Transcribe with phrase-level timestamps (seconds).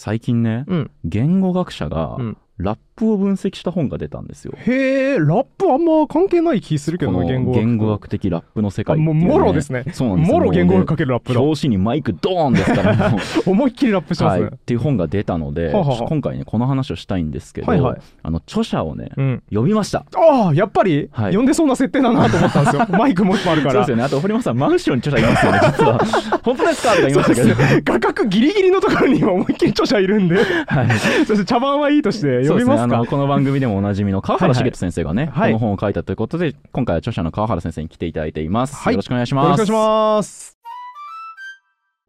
[0.00, 0.90] 最近ね、うん。
[1.02, 2.38] 言語学者がうん。
[2.56, 4.52] ラップを分析した本が出たんですよ。
[4.56, 7.60] へえラップあんま関係ない気するけどな言語学。
[7.60, 9.84] 言語学的ラップの世界ね、もうもろですね。
[9.92, 10.38] そうなんですよ。
[10.38, 11.40] もろ言語学かけるラップだ。
[11.40, 13.20] 表紙にマイクドーンですからもう。
[13.50, 17.98] 思いっきりラップしてまはい、すねっていう本が出たので、ははは今回ねこの話をしたいんですけど、はいはい。
[18.22, 19.42] あの著者をねうん。
[19.52, 20.04] 呼びました。
[20.16, 21.36] ああやっぱり、はい。
[21.36, 22.86] 呼んでそうな設定だなと思ったんですよ。
[22.98, 23.72] マイクもあるから。
[23.72, 24.02] そうですよね。
[24.02, 25.60] あと堀本さん真後ろに著者いますよね。
[25.62, 25.98] 実は。
[26.42, 26.94] 本当ですか？
[26.94, 27.54] とか言いましたけど、
[27.84, 30.36] 画角ギリギリのところに今思いっきり著者いるんで。
[30.66, 30.88] はい、
[31.26, 35.32] そして茶番はいいとして呼びますのこの番組でもおなじみの川原茂人先生がね、はい。
[35.32, 40.58] はいこの本を書いたということで今回は著者の川原先生に来ていただいています、はいよろしくお願いしよろますしくお願いします。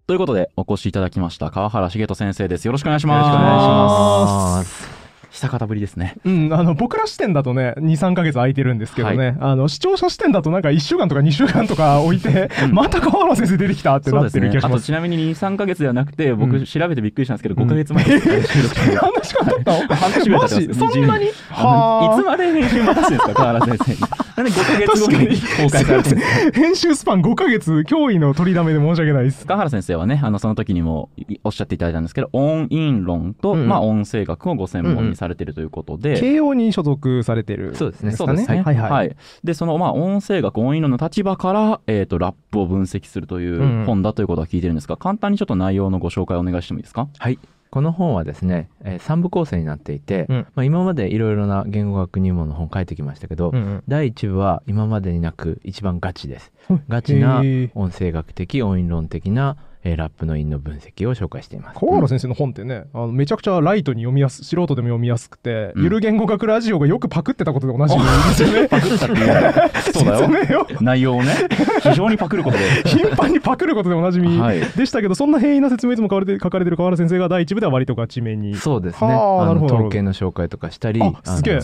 [0.07, 2.65] ということでお越しいただきました川原茂人先生です。
[2.65, 4.88] よろしくお願いしよろしくお願いしまます
[5.31, 6.15] 久方ぶりですね。
[6.25, 12.71] うん、あの僕ら視点だとね23か月空いてるんですけどね、あの視聴者視点だとなんか1週間とか2週間とか置いて、うん。
[12.73, 14.81] また川原先生出てきたってなってる気がしあます。
[14.81, 16.65] とちなみに23か月ではなくて僕うん。
[16.65, 17.67] 調べてびっくりしたんですけど、うん。
[17.67, 19.87] 5か月前です、ね収録してる半年間経ったの？
[19.95, 20.79] 半年ぐらい経ってます。
[20.79, 20.93] マジ？
[20.93, 21.25] そんなに？
[21.25, 23.99] いつまで編集待たすんですか川原先生に。
[24.39, 25.27] なんで5か月後に
[25.63, 26.59] 公開されてるんですか？
[26.59, 29.45] 編集スパン5ヶ月驚異の取りだめで申し訳ないです。
[29.45, 38.11] 川原先生はねあのその時にもいおっしゃっていただいたんですけど音韻論と、まあ、音声学をご専門にされてるということで、慶応に所属されてるそうですね？
[38.11, 38.37] ですかね。
[38.39, 38.61] そうですね。
[38.63, 39.15] はいはい。
[39.43, 47.07] で、その、まあ、音声学、音韻論の立場から、えっ、と、ラップを分析するといんうんう本だということは聞いてるんですが、簡単にちょっと内容のご紹介をお願いしてもいいですか？
[47.19, 47.37] はい。
[47.71, 56.51] この本はですね、えー、3部構成になっていて、うんまあ、今までいろいろな言語学入門の本書いてきましたけど、うんうん第1部は今までになく一番ガチです。
[56.87, 57.43] ガチな
[57.75, 61.79] 音声学的、音韻論的な、えーラップの韻の分析を紹介しています。
[61.79, 68.01] 川原先生の本ってね、あのめちゃくちゃライトに読みやす素人でも読みやすくて、うんゆる言語学ラジオがよくパクってたことで同じで
[68.35, 68.67] すよね。
[68.69, 69.27] パクったっていう
[69.93, 70.67] そうだ説よ。
[70.81, 71.33] 内容をね、
[71.81, 72.63] 非常にパクることで。
[72.85, 74.59] 頻繁にパクることでおなじみはい。
[74.59, 78.55] でしたけど、そんな平易な説明いつも書かれて書かれてる川原先生が第一部では割とガチめに。
[78.55, 79.15] そうですね。
[79.15, 81.59] 統計の紹介とかしたり、あすげえ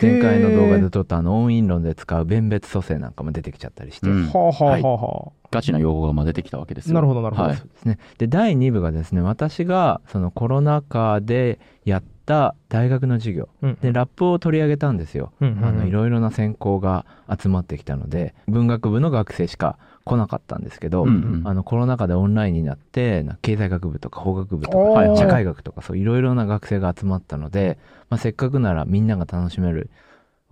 [0.00, 4.10] 前回の動画で撮ったあの音韻論で使う弁別蘇生なんかも出てきちゃったりして、う。
[4.10, 4.26] うん。
[4.26, 6.92] はあはあはあはガチな用語がまあ出てきたわけです。
[6.92, 7.48] なるほどなるほど。
[7.48, 7.98] はいそうですね。
[8.18, 15.32] で第2部がですね私がそのコロナ禍でやった大学の授業うんでラップを取り上げたんですよ。
[15.40, 17.06] うんうんうんあのいろいろな専攻が
[17.40, 27.78] 集まってきたので文学部の学生しか来なかったんですけど、うんうんあのコロナ禍でオンラインになってな経済学部とか法学部とか社会学とかそういろいろな学生が集まったので、
[28.10, 29.90] まあ、せっかくならみんなが楽しめる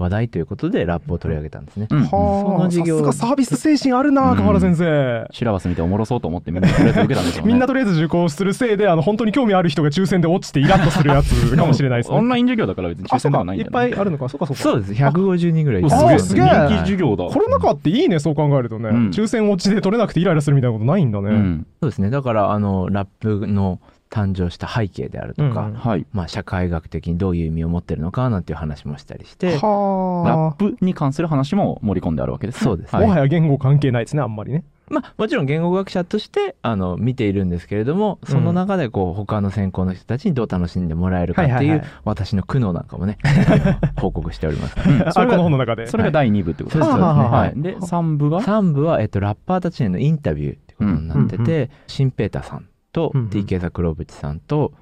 [0.02, 1.86] 話題ということでラップを取り上げたんですね。
[1.90, 5.26] うんその授業さすがサービス精神あるな、うん川原先生。
[5.30, 7.52] シラバス見ておもろそうと思ってみんなとりあえず受けたんでしょうね。
[7.52, 12.16] みんなとりあえず受講するせいで、あの本当に興味ある人が抽選で落ちてイラッとするやつかもしれないですね。
[12.16, 13.90] オンライン授業だから別に抽選ではないんだよ、いっぱね。
[13.90, 14.62] いあるのか、そうかそうか。
[14.62, 17.24] そうです150人ぐらいいあたあんですげえ人気授業だ。
[17.24, 18.88] コロナ禍っていいね、そう考えるとね。
[18.88, 21.28] うん抽選落ちで取れなくてイライラするみたいなことないんだね。
[21.28, 21.66] うん。
[21.80, 23.78] そうですねだからあのラップの
[24.12, 26.06] 誕生した背景であるとか、うんはい。
[26.12, 32.60] まあ、社会学的にどういう意味を持ってるのかなんていう話もしたりしてラはップに関する話も盛り込んであるわけですね。
[32.60, 34.64] あ、そうですねもはや言語関係ないですね、あんまりね。
[34.90, 43.16] まあ、もちろん言語学者としてあの見ているんですけれどもその中でこう他の専攻の人たちにどう楽しんでもらえるかっていうはいはいはい私の苦悩なんかもね
[43.98, 44.76] 報告しております。
[44.86, 45.86] うんあ、この本の中で。
[45.86, 47.00] それが第2部ってことですね。
[47.00, 47.62] はい。
[47.62, 53.28] で、3部が3部は、えっと、ラッパーたちへのインタビューってことになってうんうんて、シンペーターさんとうんうん。
[53.28, 54.72] TK ザクロブチさんと、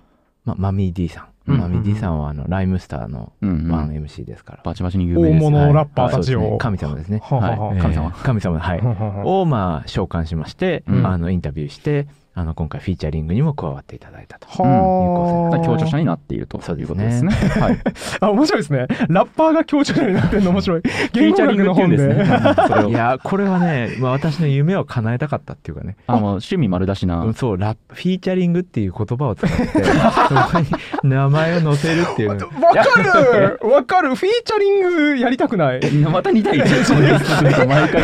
[0.45, 3.71] まあ、マミー D さん、うんマミー D さんはあのライムスターのうんうん。
[3.71, 5.45] ワン MC ですから、バチバチに有名です。
[5.45, 5.73] 大物はい。
[5.73, 6.59] ラッパーたちをそうですね。
[6.59, 7.23] 神様ですね。
[7.23, 7.81] はい。
[7.81, 8.07] 神様。
[8.07, 8.59] えー神様。
[8.61, 8.81] はい、
[9.25, 11.07] をまあ召喚しまして、うん。
[11.07, 12.07] あのインタビューして
[12.41, 14.47] あの今回フィーチャリングにも加わっていただいたと。
[14.49, 17.33] はあ強調者になっているということですね。
[17.33, 17.75] はい。
[17.75, 17.83] フ
[18.25, 18.87] あ、面白いですね。
[19.11, 20.81] ラッパーが強調者になってるの面白い。
[21.13, 22.15] ィ言語ーチャリン学の本ですで。
[22.15, 22.25] ね。
[22.89, 27.31] いやこれはね、まあ、私の夢を叶えたかったっていうかねあの趣味丸出しな。
[27.37, 30.67] そうラップフィーチャリングっていう言葉を使ってそこに
[31.03, 35.81] 名前を載せるっていうのわかるわかるフィーチャリングやりたくない？
[36.11, 38.03] また2対1のゲストすると毎回。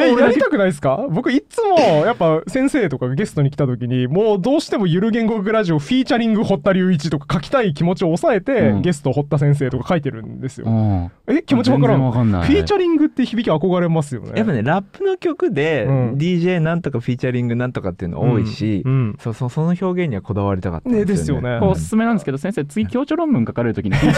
[0.00, 1.04] えやりたくないですか？
[1.10, 8.82] 僕いつもやっぱ先生とかがゲストに来た時にもうどうしてもゆる言語学ラジオフィーチャリング堀田隆一とか書きたい気持ちを抑えて、うん。
[8.82, 11.10] ゲスト堀田先生とか書いてるんですよ、うん。
[11.26, 12.12] え気持ちわからん。
[12.12, 12.46] かんない。
[12.46, 14.32] フィーチャリングって響き憧れますよね。
[14.36, 16.14] やっぱねラップの曲でうん。
[16.16, 18.92] DJ なんとかフィーチャリングなんとかっていうの多いし、うん。
[18.92, 19.16] うん。
[19.18, 21.04] そうそうその表現にはこだわりたかったでよね。
[21.06, 21.58] ですすよね。
[21.60, 24.12] こうおすすめなんですけど、先生、次、強調論文書かれるときに ふ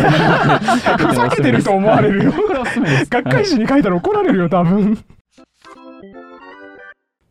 [1.14, 2.32] ざけてると思われるよ。
[2.32, 3.10] これおすすめです。
[3.10, 4.98] 学会誌に書いたら怒られるよ多分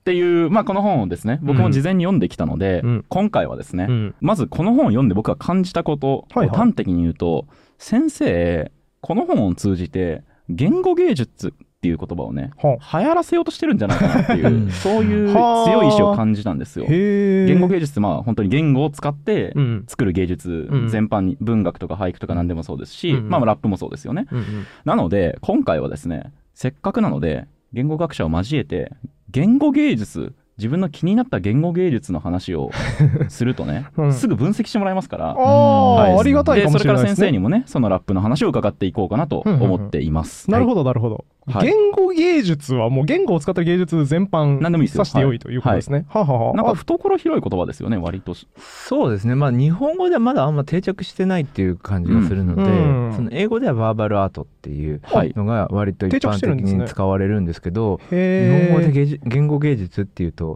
[0.08, 3.06] っていう、まあ、この本をですね、僕も事前に読んできたので、うん。
[3.10, 4.16] 今回はですね、うん。
[4.22, 6.58] まずこの本を読んで僕が感じたことはいはい。
[6.58, 7.46] を端的に言うと、
[7.78, 8.72] 先生、
[9.02, 14.72] この本を通じて、言語芸術っていう言葉をねは流行らせようとしてるんじゃないかなっていう、うん。
[14.72, 16.86] そういう強い意志を感じたんですよ。
[16.88, 19.84] 言語芸術ってまあ本当に言語を使ってうん。
[19.90, 20.88] 作る芸術うん。
[20.88, 23.28] 全般に文学とか俳句とか何でもそうですし、うん。
[23.28, 24.28] まあラップもそうですよね。
[24.32, 24.46] うんうん。
[24.86, 28.94] なので今回はですねせっかくなので言語学者を交えて
[29.30, 32.72] 言語芸術自分の気になった言語芸術の話を
[33.30, 34.14] するとね、うん。
[34.14, 35.30] すぐ分析してもらえますから。
[35.30, 36.20] ああ、はい。
[36.20, 37.26] ありがたいかもでそれからしれないですね。
[37.26, 40.50] 先生にもねそのラップの話を伺っていこうかなと思っています。
[40.50, 41.68] なるほど、どなるほど、はい。
[41.68, 45.02] 言語芸術はもう言語を使った芸術全般何でもいいですよ。
[45.02, 46.06] 指してよいということですね。
[46.10, 46.54] はあはあはあ。
[46.56, 48.34] なんか懐広い言葉ですよね割と。
[48.58, 49.36] そうですね。
[49.36, 53.14] まあ日本語ではまだあんま定着してないっていう感じがするので、うん。
[53.16, 55.34] その英語ではバーバルアートっていうはい。
[55.36, 60.47] のが割と一定着般的に使われるんですけど、へ日本語で言語芸術っていうと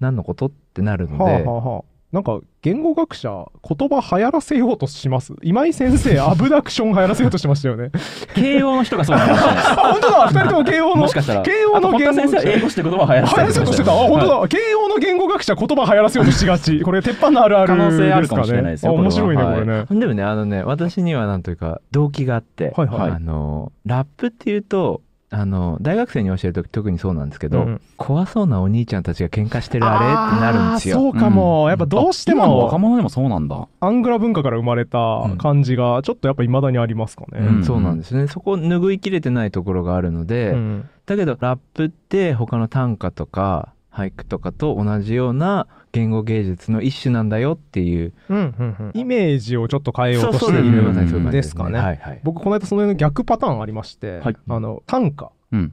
[0.00, 0.46] 何のこと？
[0.46, 1.82] ってなるので、はあはあはあ。
[2.10, 5.34] なんか言語学者言葉流行らせようとします？
[5.42, 7.90] 今井先生アブダクション流行らせようとしてましたよね。
[8.34, 9.40] 慶応の人がそうないです。
[9.44, 10.28] あ 本当だ。
[10.28, 11.42] 二人とも慶応のもしかしたら。
[11.42, 13.92] 慶応の言語先生は英語して言葉を流行らせ流行らせようとしてた。
[13.92, 14.48] あ本当だ、はい。
[14.48, 16.80] 慶応の言語学者言葉流行らせようとしがち。
[16.80, 19.56] これ鉄板のあるある可能性あるかもしれないねですよ面白いねこは。
[19.58, 19.84] いれね。
[19.90, 23.10] でもねあのね私にはなんというか動機があって、はいはい。
[23.10, 30.96] あのラップっていうとあの大学生に教える時特にそうなんですけど、うん怖そうなお兄ちゃんたちが喧嘩してるあれってなるんですよ。
[30.96, 31.68] そうかも、うん。
[31.68, 33.68] やっぱどうして今の若も者でもそうなんだ。
[33.80, 34.98] アングラ文化から生まれた
[35.36, 37.64] 感じがちょっとやっぱ未だにありますかね、うん。
[37.64, 38.28] そうなんですね。
[38.28, 40.88] そこ拭いきれてないところがあるので、うん。
[41.06, 48.90] だけどラップって他の短歌とか俳句とかと同じような言語芸術の一種なんだよっていううんうんうん。
[48.94, 54.36] イメージをちょっと変えようとしているそうまさにそういう感じですかね僕この間その逆パターンありまして、はい。
[54.48, 55.24] あの短歌。
[55.24, 55.30] うん。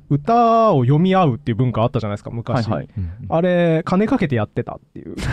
[0.10, 2.90] 歌を読み合うっていう文化あったじゃないですか昔、はいはい。
[2.98, 5.16] うんあれ金かけてやってたっていう。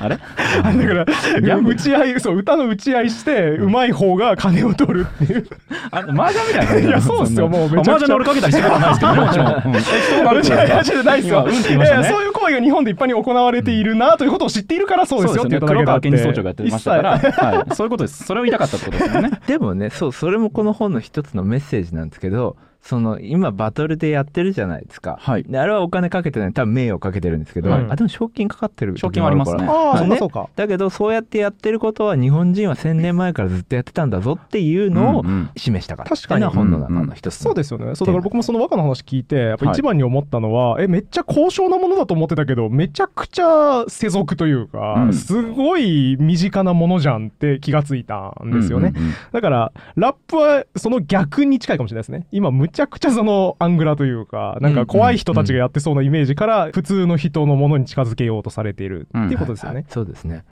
[0.00, 0.16] あれ？
[0.18, 1.04] だか
[1.42, 5.46] ら打ち合いそう歌の打ち合いしてうまい方が金を取るっていう。
[5.90, 7.92] あれ、麻雀みたいな感じいやそうっすよもうめちゃくちゃ。
[7.94, 9.46] 麻雀で俺かけたりしたことないですけどね、もちろん。
[9.46, 9.76] うん。
[9.76, 11.46] え人があるんですかいやいやいやないですよ。
[11.46, 11.86] ね。
[11.86, 18.24] やいやそういう行為が日本で一般に行われているなということを知っているからそうですよって言っただけっ総長がやってましたから、はい、そういうことです。
[18.24, 19.30] それを言いたかったってことですよね。
[19.46, 25.44] でもねそうそれもこの本の一つのメッセージージなんですけどその今バトルでやってるじゃないですか、はい。
[25.44, 27.86] であれはお金かけてない多分名誉かけてるんですけど、はい。
[27.88, 29.64] あでも賞金かかってる時賞金はありますね。
[29.64, 30.50] ああ、まあねそうかそうか。
[30.56, 35.50] だけどそうやってやってることは日本人は1000年前からずっとやってたんだぞっていうのをうんうん。
[35.56, 36.44] 示したから確かに。
[36.46, 37.94] っていうのは本の中の一つそうですよね。
[37.94, 39.74] そうだから僕もその和歌の話聞いて、やっぱはい。
[39.74, 45.12] 一番に思ったのは、え、めっちゃ高尚なものだと思ってたけど、めちゃくちゃ世俗というか、うん。
[45.12, 48.92] すごい身近なものじゃんって気がついたんですよね。
[48.94, 49.14] うんうんうん。
[49.32, 52.26] だから、ラップはその逆に近いかもしれないですね。
[52.30, 59.86] 今、むちゃくちゃそのアングラというか、なんか怖い人たちがやってそうなイメージから、普通の人のものに近づけようとされているっていうことですよね。
[59.88, 60.44] そうですね。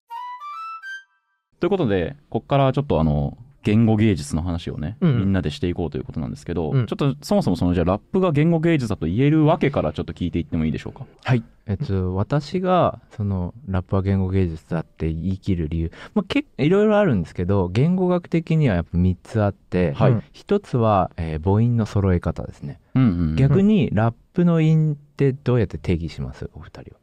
[1.61, 3.37] ということで、ここからちょっとあの、
[3.67, 5.19] 言語芸術の話をね、うん。
[5.19, 6.87] みんなでしていこうということなんですけど、うん。
[6.87, 11.05] ちょっとそもそもそのじゃあラップが言語芸術だと言えるわけからちょっと聞いていってもいいでしょうか？
[11.25, 11.43] はい。
[11.67, 20.11] えっと私がそのラップは言語芸術だって言い切る理由、まあ、結構いろいろあるんですけど言語学的にはやっぱ3つあって、はい。
[20.13, 27.01] うん一つは、えー母音の揃え方ですねうんうんうん逆にラップの音ってどうやって定義しますお二人は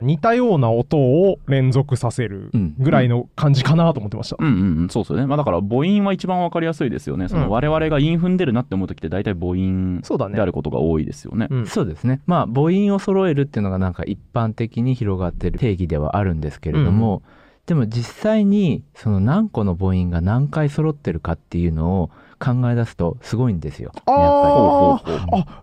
[0.00, 2.74] 似たような音を連続させるうん。
[2.78, 4.36] ぐらいの感じかなと思ってました。
[4.38, 4.46] うん。
[4.46, 5.26] うんうん、そうですよね。
[5.26, 7.28] まあだから母音は一番わかりやすいですよね。
[7.28, 7.42] そうん。
[7.44, 10.02] の我々が韻踏んでるなって思う時って大体母音
[10.32, 11.48] であることが多いですよね。
[11.50, 11.66] うん。
[11.66, 12.20] そうですね。
[12.26, 17.22] まあ母音を揃えるっていうのがなんか一般的に広がってる定義ではあるんですけれども、
[17.64, 23.92] でも実際にその何個の母音が何回揃ってるかっていうのを考え出すとすごいんですよ。
[24.06, 25.00] あ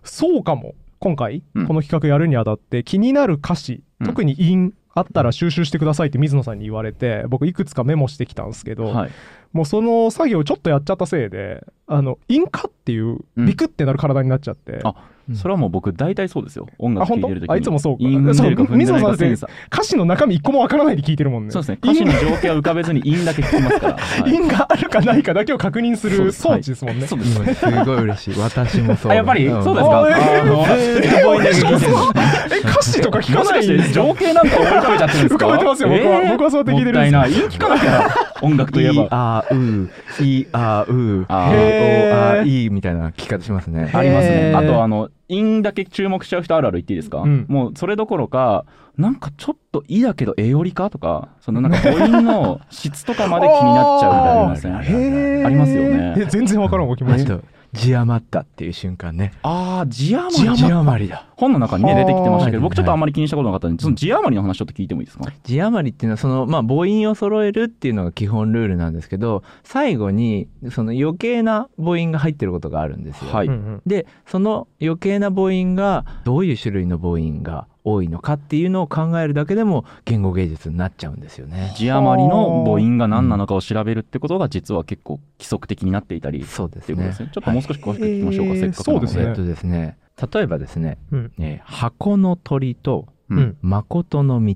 [0.02, 0.74] そうかも。
[0.98, 1.66] 今回、うん。
[1.66, 9.10] この企画やるにあたって気になる歌詞、うん特に韻あったら収集してくださいって水野さんに言われて僕いくつかメモしてきたんですけど、はい。
[9.52, 13.46] もうその作業ちょっとやっちゃったせいであの韻かっていううん。
[13.46, 14.94] ビクってなる体になっちゃって、あ
[15.32, 16.66] それはもう僕大体そうですよ。
[16.78, 17.54] 音楽聴いてる時に。
[17.54, 18.56] あいつもそうか水野さんって
[19.12, 21.78] かセンサー歌詞の中身一個もわからないで聞いてるもんねそうですね。
[21.82, 23.94] 歌詞の情景は浮かべずに韻だけ聞きますから。
[23.94, 27.06] は い韻があるかないかだけを確認するそうです装置ですもんね。
[27.06, 27.40] そうです。
[27.66, 29.44] 今すごい嬉しい私もそうあやっぱり？
[29.44, 30.02] んそうですか？
[30.02, 30.08] あ
[32.50, 35.46] え歌詞とか聞かない 情景なんか思い浮かべちゃってるんですか？
[35.46, 37.42] 浮かべてますよ僕は僕はそうやって聞いてるんですよもったいない。
[37.42, 38.08] 韻聞かなきゃ。
[38.42, 39.08] 音楽といえいば。
[39.10, 39.54] あう
[40.24, 44.52] いあうあーへーおあいみたいな聞き方しますねありますね。
[44.54, 47.46] あとあの韻だけ注目しちゃう人あるある言っていいですか、うん。
[47.48, 48.64] もうそれどころか
[48.96, 55.46] なんかちょっと「い」だけど「えよりか?」とかそのなんか母音の質とかまで気になっちゃうみたいなの ありませんへー。
[55.46, 56.14] ありますよね。
[56.18, 57.22] え全然わからんお気持ち。
[57.22, 57.40] あと
[57.74, 59.32] 字余ったっていう瞬間ね。
[59.42, 61.26] ああ字余り字余りだ。
[61.36, 65.24] 本の中にね出てきてましたけどはあ僕ちょっとあんまり気にしたことなかったんでその字余りの話ちょっと聞いてもいいですか？
[65.42, 73.30] 字余りっていうのはそのまあ母音を揃えるっていうのが基本ルールなんですけど最後にその余計な母音が入ってることがあるんですよ。
[73.32, 73.50] はい、
[73.84, 81.72] でその余計な母音がどういう種類の母音が多いのかっていうのを考えるだけでも言語芸術になっちゃうんですよね。
[81.76, 86.86] 字余りの母音が何なのかを調べるってことが実は結構規則的になっていたりっそうですね。
[86.86, 87.30] ていうことですね。
[87.32, 88.60] ちょっともう少し詳しく聞きましょうか、はい。
[88.60, 89.06] せっかくなので。
[89.06, 89.28] そうですね。
[89.28, 89.98] えっとですね
[90.32, 91.32] 例えばですね、うん。
[91.38, 93.56] えー箱の鳥とうん。
[93.62, 94.54] の道、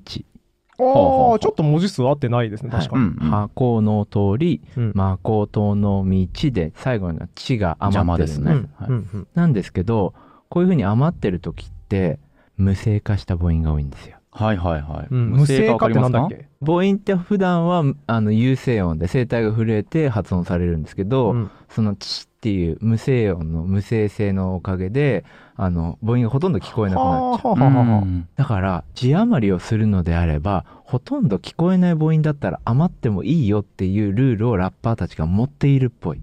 [0.80, 3.30] ああちょっと文字数合ってないですね確かに、うんうん。
[3.30, 4.92] 箱の鳥うん。
[4.94, 8.58] 誠の道で最後の「地」が余ってるんです。
[8.58, 9.02] 邪魔うん。
[9.02, 9.26] はい。
[9.35, 10.14] なんですけど
[10.49, 12.18] こういうふうに余ってる時って
[12.59, 14.17] 無声化した母音が多いんですよ。
[14.31, 16.47] はいはいはい、うん無声化ってなんだっけ？
[16.65, 25.25] 母音って普段はあの有声音で声帯が震えて発音されるんですけど、うんその「チ」っていう無声音の無声性のおかげで
[25.57, 27.53] あの母音がほとんど聞こえなくなっちゃう。
[27.55, 36.21] はあははだから字余りをするのであればほとんど聞こえない母音だったら余ってもいいよっていうルールをラッパーたちが持っているっぽい。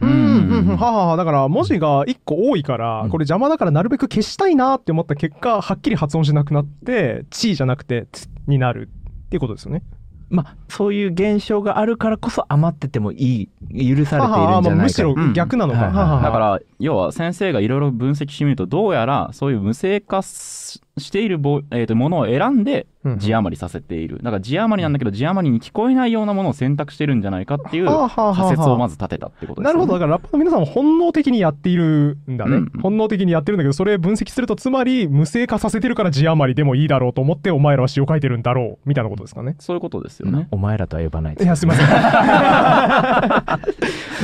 [0.00, 0.76] うん。
[0.76, 3.10] はあはあだから文字が1個多いから、うん。
[3.10, 8.88] これ邪魔だからなるべく消したいなって思った結果はっきり発音しなくなって「チ」じゃなくて「ツ」になる
[9.26, 9.82] っていうことですよね。
[10.28, 14.82] まあそういう現象があるからこそ余っててもいい許されているんじゃないか。
[14.82, 15.88] むしろ逆なのか。
[15.88, 24.18] うんはあはあだから要は先生がいろいろ分析してみるとどうやらそういう無声化ししているぼ、えーとものを選んでうん字余りさせている。
[24.18, 29.72] だから字余りなんだけど字余りに聞こえないようなものを選択してるんじゃないかっていう仮説をまず立てたってことですよね。
[29.72, 29.92] なるほど。
[29.92, 32.70] だからラッパーの皆さんも本能的にやっているんだね、うん。
[32.82, 39.54] 本能的にやってるんだけどそれ分析するとつまり無声化させてるから字余りでもいいだろうと思ってお前らは詩を書いてるんだろうみたいなことですかね。
[39.60, 41.86] そういうことですよまあね、お前らとは呼ばないでいやすいません。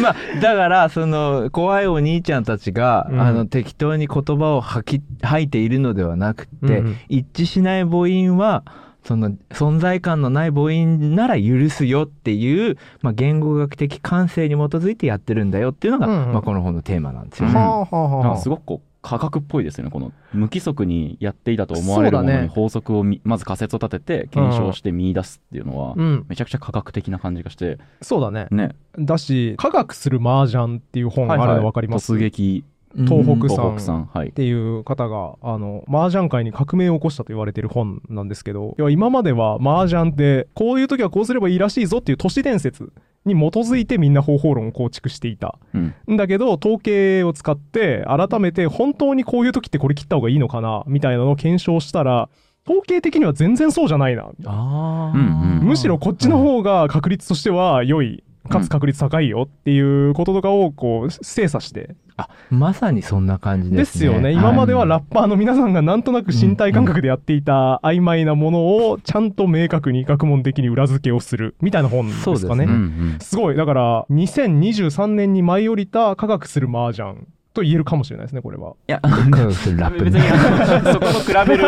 [0.02, 3.21] まあだからその怖いお兄ちゃんたちが、うん。
[3.21, 6.97] あの適当に言葉を吐き吐いているのではなくて、うんうん。
[7.09, 8.64] 一致しない母音は
[9.04, 16.33] その存在感のない母音なら許すよっていう、まあ、言語学的感性に基づいてやってるんだよっていうのが、うんうん。
[16.33, 17.61] まあ、この本のテーマなんですようんね。
[17.61, 18.25] はあはあはあ。
[18.25, 19.90] なんかすごくこう科学っぽいですよね。
[19.90, 26.25] この無規則にやっていたと思われるものに法則をみまず仮説を立てて検証して見出すっていうのはうん。
[26.28, 27.78] めちゃくちゃ科学的な感じがして。
[28.00, 28.47] そうだね。
[28.52, 28.76] ね。
[28.97, 34.28] だし科学する麻雀っていう本あるの分かります、突撃東北さん東北さんはい。
[34.28, 42.92] っていう方があの麻雀界に革命を起こしたと言われてる本なんですけど要は今までは麻雀ってこういう時はこうすればいいらしいぞっていう都市伝説
[43.25, 45.58] に基づいてみんな方法論を構築していた。
[45.75, 45.94] うん。
[46.11, 52.28] んだけど統計を使って改めて本当にこういう時ってこれ切った方がいいのかなみたいなのを検証したら
[52.66, 54.30] 統計的には全然そうじゃないな。
[54.44, 55.18] あー。
[55.18, 64.07] うんうんむしろこっちの方が確率としては良いかつ確率高いよっていうこととかをこう精査してあまさにそんな感じでですすね。
[64.07, 68.59] よね、はい今まではラッパーの皆さんがなんとなく身体感覚でやっていた曖昧なもの
[68.90, 72.38] をちゃんと明確に学問的に裏付けをするみたいな本ですかね。
[72.38, 72.64] すね。
[72.64, 73.19] うんうん。
[73.21, 73.57] すごい。
[73.57, 77.14] だから2023年に舞い降りた科学する麻雀
[77.52, 78.75] と言えるかもしれないですねこれは。
[78.88, 79.00] いや。
[79.02, 81.64] 別ねにあの そこと比べる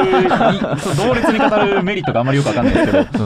[0.97, 3.25] 同列に語るメリットがあんまりよくわかんないですけど。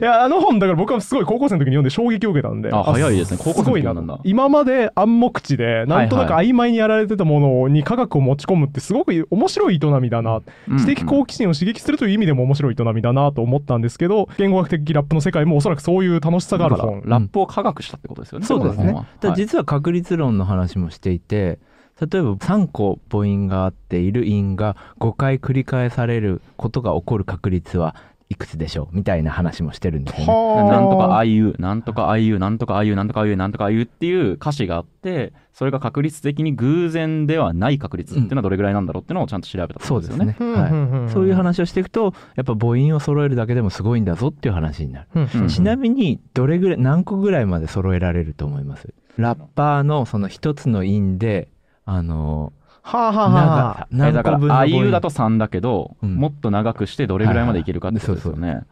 [0.00, 2.70] いやあの本だから僕はすごい高校生の時に読んで衝撃を受けたんで。
[2.72, 3.38] あ早いですね。
[3.42, 4.18] 高校生なんだ。
[4.24, 10.40] 今まで暗黙知でなんとなく曖昧にやられてたものに科学を持ち込むってすごく面白い営みだな。
[10.78, 18.46] 知的好奇心を刺激するという意味でも面白い営みだなと思ったんですけど言語学的ラップの世界もおそらくそういう楽しさがある本ラップを科学したってことですよね。
[18.46, 18.94] そうですね。
[19.36, 21.58] 実は確率論の話もしていて
[22.00, 27.94] 例えば3個母音があっている音が5回繰り返されることが起こる確率は
[28.30, 30.32] いくつでしょうみたいな話もしてるんですよね。
[30.32, 30.70] はあ。
[30.70, 40.26] なんとかあいう、なんとかあいう、なんとかあいう、なんとかあいう、なんとかあいうっていう歌詞があって、それが確率的に偶然ではない確率っていうのはどれぐらいなんだろうっていうのをちゃんと調べたそうですよね。
[40.26, 40.36] ね。
[40.38, 41.10] はい。
[41.10, 45.48] そういう話をしていくとやっぱ母音を揃えるだけでもすごいんだぞっていう話になる。
[45.48, 48.92] ちなみにどれぐらい何個ぐらいまで揃えられると思います？
[49.16, 51.48] ラッパーのその一つの音で
[51.90, 52.52] あの
[52.82, 56.16] はあはあはあ長さえだから、あいうだと3だけど、うん。
[56.16, 58.62] もっと長くしてどれぐらいまでいけるかってことですよね。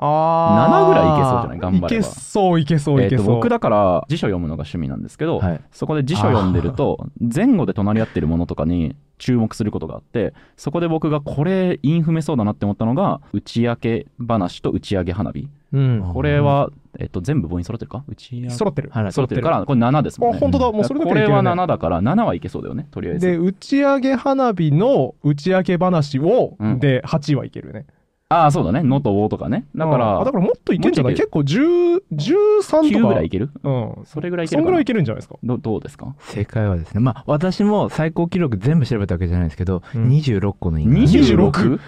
[0.00, 1.58] あ7ぐらいいけそうじゃない？
[1.58, 1.86] 頑張れば。
[1.88, 5.60] いけそういけそういけそう、えーと僕だから辞書読むのが趣味なんですけど、はい。
[5.72, 15.48] そこで辞書読んでると前後で隣り合ってるものとかに注目することがあってそこで僕がこれインフメそうだなって思ったのが打ち明け話と打ち上げ花火。
[15.72, 16.10] うん。
[16.14, 18.04] これは、えっと全部母音揃ってるか？
[18.08, 18.90] 打ち揃ってる。
[18.92, 19.42] はい揃ってる。
[19.42, 20.36] からこれ7ですもんね。
[20.36, 20.72] あ本当だ。
[20.72, 21.62] もうそれだけこれはでいけるね。
[21.62, 22.88] 7だから7はいけそうだよね。
[22.90, 23.26] とりあえず。
[23.26, 26.80] で打ち上げ花火の打ち上げ話を、うん。
[26.80, 27.86] で8はいけるね
[28.30, 29.64] ああそうだね「の」と「お」とかね。
[29.74, 31.14] だからあだからもっといけんじゃない？
[31.14, 33.08] 結構10 13 9とか。
[33.08, 33.48] ぐらいいける？
[33.62, 33.94] うん。
[34.04, 34.66] それぐらいいけるかな。
[34.66, 35.36] そんぐらいいけるんじゃないですか？
[35.42, 36.14] どどうですか？
[36.20, 37.00] 正解はですね。
[37.00, 40.08] まあ私も最高記録全部調べたわけじゃないですけど、うん。
[40.10, 41.00] 26個の因果。
[41.00, 41.70] 26?
[41.70, 41.78] もう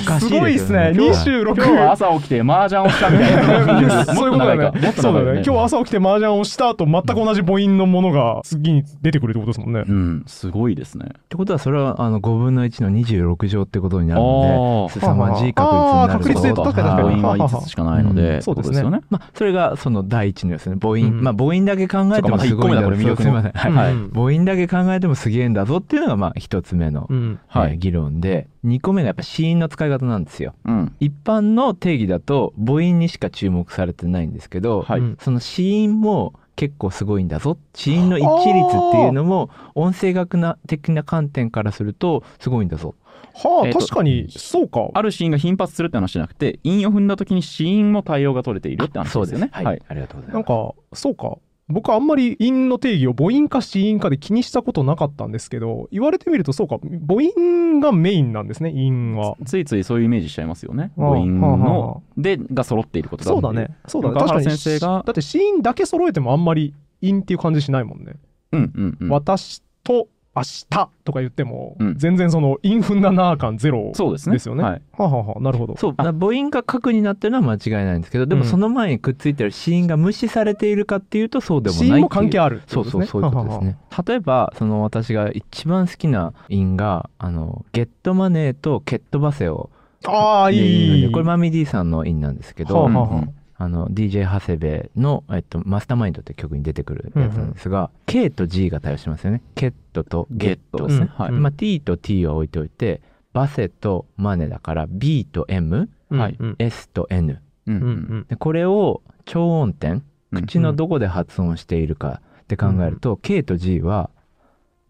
[0.00, 0.92] おかしいすごいっすね。
[0.94, 1.16] 今日は。
[1.24, 4.04] 26今日は朝起きて麻雀をしたみたいな。
[4.14, 4.64] そういうことだね。
[4.64, 4.78] もっと長いか。
[4.80, 5.42] もっとそうだ長いよね。
[5.44, 9.82] 今日朝起きて麻雀をした後全く同じ母音のものが次に出てくるってことですもんね。
[9.88, 10.22] うん。
[10.28, 11.06] すごいですね。
[11.08, 18.42] ってことはそれはあの5分の1の26乗ってことになるあ凄まじい確率になると母音は5つしかないので、うん。
[18.42, 19.00] そうですよね。
[19.10, 21.22] まあそれがその第一のですね母音、うん。
[21.22, 23.52] まあ母音だけ考えてもすごいんだこれ魅力すいません。
[23.52, 27.38] はい、母音だけ考えてもすげえんだぞっていうのがまあ一つ目の、うん。
[27.46, 27.72] はい。
[27.72, 30.54] えー議論で2個目がやっぱ子音の使い方なんですよ。
[30.64, 30.94] うん。
[31.00, 37.58] 一般の定義だと母音にしか注目されてないんですけど、はい、うんその子音も結構すごいんだぞ。
[37.74, 42.94] 子音の一致率っていうのも音声学な的な観点からするとすごいんだぞ
[43.34, 44.88] はあえーと確かにそうか。
[44.94, 49.32] あるシーンが頻発するって話じゃなくて韻を踏んだ時に子音も対応が取れているって話そうです。
[49.34, 50.34] よねはい、ありがとうございます。
[50.34, 51.36] なんかそうか。
[51.66, 56.78] 僕あんまり音の定義を母音か子音かで気にしたことなかったんですけど言われてみるとそうか。
[56.78, 59.36] 母音がメインなんですね音は。
[59.46, 60.92] ついついそういうイメージしちゃいますよね。
[60.98, 63.74] ああ母音はあはのでが揃っていることそうだね。
[63.86, 64.14] そうだね。
[64.14, 68.12] 確かに先生がだって子音だけ揃えてもあんまり音っていう感じしないもんね、
[68.52, 69.08] うんうんうん。
[69.08, 70.66] 私と明日
[71.04, 71.94] とか言っても、うん。
[71.96, 74.62] 全然その韻踏んだなー感ゼロそうですよね。
[74.62, 74.82] はい。
[74.92, 75.76] はあはあはあなるほど。
[75.76, 75.94] そう。
[75.96, 78.48] 母音が核になってるのは間違いないんですけどでもうん。
[78.48, 82.08] その前にくっついてる子音が無視されているかっていうとそうでもないいう。
[82.08, 89.70] 関係あるそうそうそういうことですはははね例えばその私が一番好きな音があのゲットマネーとケットバセを
[90.06, 91.12] ああいい。
[91.12, 93.24] これマミ D さんの音なんですけど、はあはあは
[93.64, 99.42] あの DJ 長谷部の、えっと、マスターマインドって曲に出てくるやつなんですが、K と G が対応しますよね。
[99.54, 101.10] ケットとゲットですね。
[101.14, 101.30] はい。
[101.30, 103.00] うんまあ、T と T は置いておいて、
[103.32, 106.56] バセとマネだから B と M、はいうん。
[106.58, 107.40] S と N。
[107.66, 107.82] うんうん。
[107.82, 110.04] うんでこれを超音点、うん
[110.46, 114.10] 口のどこで発音しているかって考えると、K と G は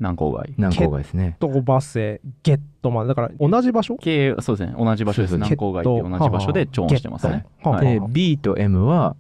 [0.01, 0.55] 何個外？
[0.59, 1.37] 何個がですね。
[1.39, 3.09] とバセゲットまで。
[3.09, 4.75] だから同じ場所？K そうですね。
[4.77, 5.35] 同じ場所です。
[5.35, 7.47] 南高外って同じ場所で超音してますね。
[7.63, 8.01] はい。
[8.01, 9.17] で、B と M は、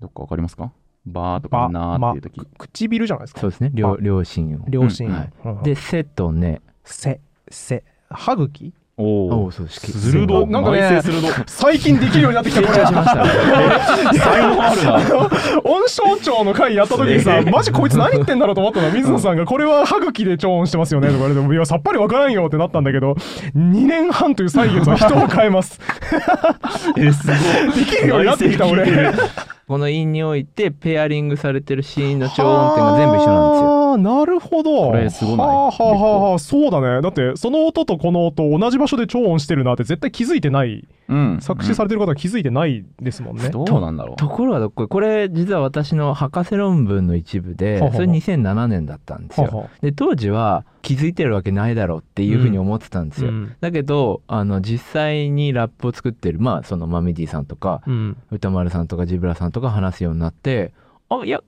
[0.00, 0.72] どっかわかりますか？
[1.06, 2.38] バーとばかナーっていう時。
[2.38, 3.40] ま唇じゃないですか？
[3.40, 4.64] そうですね、両親を。
[4.68, 5.32] 両親、うんはい。
[5.44, 6.60] うんで、セとネ。
[6.84, 7.82] せせ。
[8.10, 8.74] 歯茎？
[9.00, 10.46] おおそう、鋭。
[10.46, 11.00] なんかね
[11.46, 12.84] 最近できるようになってきたこれ。
[12.84, 13.24] しました。
[14.18, 15.30] 才能あるな
[15.62, 17.20] 音象徴の回やった時に。
[17.20, 23.12] さマジこいつ何言ってんだろうと思ったの水野さんがこれは歯茎で超音してますよねとか言われてもいやさっぱりわからんよってなったんだけど
[23.54, 25.80] 2年半という歳月は人を変えます
[26.96, 28.26] えすごいできるように。
[28.26, 29.12] なってきた俺
[29.68, 30.24] この韻に。
[30.24, 33.77] おいてペアリングされてるシーンの超音点が全部一緒なんですよ。
[33.98, 34.90] なるほど。
[34.90, 35.46] これすごない？
[35.46, 36.38] はあはあはあはあ。
[36.38, 37.02] そうだね。
[37.02, 40.86] だってその音とこの音同じ場所で超音してるなって絶対気づいてない。
[41.08, 41.38] うん。
[41.40, 44.16] 作詞されてる方は気づいてないですもんね、どうなんだろう。
[44.16, 49.46] ところがどっこいこれ実は私の博士論文の一部でそれ2007年だったんですよ。
[49.46, 53.30] ははで当時は気づいてるわけないだろうっていうふうに思ってたんですよ。
[53.30, 53.56] うん。
[53.60, 58.16] だけどあの実際にラップを作ってるまあそのマミディさんとかうん。
[58.30, 60.72] 歌丸さんとかジブラさんとか話すようになって
[61.08, 61.42] あいや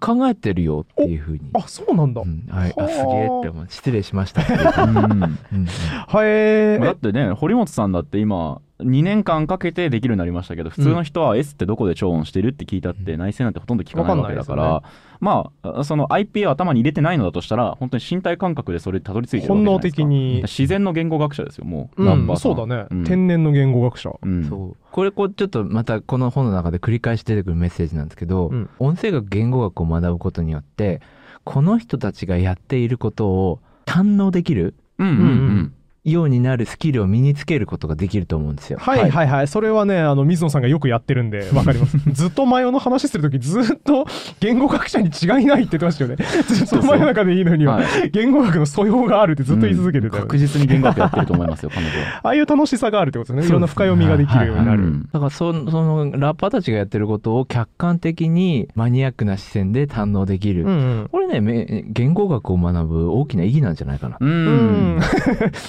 [0.00, 1.40] 考えてるよっていうふうに。
[1.54, 2.90] あそうなんだ、うん、はい、あはあ。
[2.90, 3.66] すげえって思う。
[3.68, 4.42] 失礼しました。
[4.84, 4.98] ううん。
[4.98, 5.66] うん。
[6.06, 14.82] はえだってね堀本さんだって今2年間かけてできるようになりましたけど普通の人は S ってどこで超音してるって聞いたって内戦なんてほとんど聞かないわけだから、わ
[15.20, 19.96] まあその IP を頭に入れてないのだとしたら本当に身体感覚でそれにたどり着いてるわけ本能じゃないですか。
[19.96, 20.42] 的に。
[20.42, 22.54] 自然の言語学者ですよもう、うんナンバーさん。
[22.54, 23.04] そうだね、うん。
[23.04, 24.10] 天然の言語学者。
[24.22, 24.44] うん。
[24.48, 24.76] そう。
[24.92, 28.70] これこうちょっとまたこの本の中で繰り返し出てくるメッセージなんですけど、うん。
[28.78, 31.00] 音声学言語学を学ぶことによって
[31.44, 35.74] この人たちがやっていることを堪能できるうんうんうん
[36.10, 38.78] ようになるスキルを身につけることができると思うんですよ。
[38.80, 39.26] はいはい。
[39.28, 41.98] はい、それはねあの水野さんがよくやってるんで わかります。
[42.12, 44.06] ずっと真夜の話する時ずっと
[44.40, 46.16] 言語学者に違いないって言ってましたよね。
[46.46, 48.10] ずっと真夜中でいいのにははい。
[48.10, 52.20] 言語学の素養があるってずっと言い続けてた確実に言語学やってると思いますよ 彼女は。
[52.22, 53.48] ああいう楽しさがあるってことですね。
[53.48, 55.08] いろんな深読みができるようになる、うん。
[55.12, 60.72] だからそそのラッパーたちがやってることを客観的にマニアックな視線で堪能できる、うんう
[61.04, 61.08] ん。
[61.10, 64.16] これねめ言語学を学ぶ大きな意義なんじゃないかな。
[64.20, 64.96] ううん。
[64.96, 65.00] ん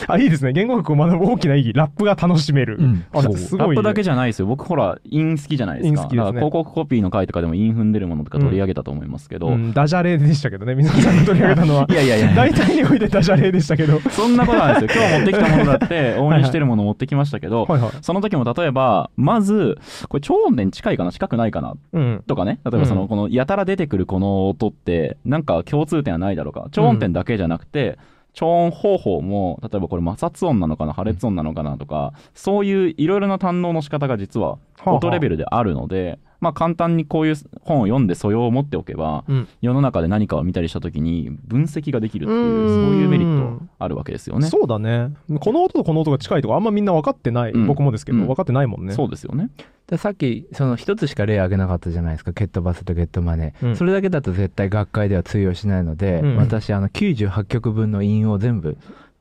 [0.08, 0.54] あいいですね。
[0.54, 1.74] 言語学を学ぶ大きな意義。
[1.74, 3.06] ラップが楽しめる、うん。
[3.14, 4.46] あすごい、ね、ラップだけじゃないですよ。
[4.46, 6.02] 僕ほら韻好きじゃないですか。
[6.02, 6.32] 韻好きですね。
[6.34, 10.76] 広告コピーの回とかでも韻踏んでるものとか取り上げたと思いますけど、うん、ダジャレでしたけどね。
[10.76, 11.88] 水野さんが取り上げたのは。
[11.92, 12.34] いやいやいや。
[12.36, 14.00] 大体においてダジャレでしたけど。
[14.10, 15.04] そんなことなんですよ。
[15.04, 17.92] 今日持ってきたものだって応援してるもの持ってきましたけど、はいはい。
[18.02, 21.12] その時も例えばまずこれ超音点近いかな？
[21.12, 21.76] 近くないかな？
[21.94, 22.24] うん。
[22.28, 22.60] とかね。
[22.66, 23.08] 例えばその、うん。
[23.08, 26.68] このやたら出てくるこの音ってなんか共通点はないだろうか。
[26.72, 27.98] 超音点だけじゃなくて、
[28.34, 39.48] 超音方法も例えばこれ摩擦音なのかな破裂音なのかなとかそういういろいろな堪能の仕方が実は音レベルであるので、まあ、簡単にこういう本を読んで素養を持っておけば、うん。
[39.62, 44.48] 世の中で何かを見たりした時に分析ができるっていうそういうメリットあるわけですよね。
[44.48, 45.12] そうだね。
[45.42, 47.68] この音とこの音が近いとかあんまみんな分かってない、うん。
[47.68, 48.28] 僕もですけど、うん。
[48.28, 48.94] 分かってないもんね。
[48.94, 49.50] そうですよね。
[49.88, 53.76] でさっきその一つしか例挙げなかったじゃないですかケットバスとゲットマネー、うん。
[53.76, 56.38] それだけだと絶対学会では通用しないので、うん。
[56.38, 58.78] 私あの98曲分の韻を全部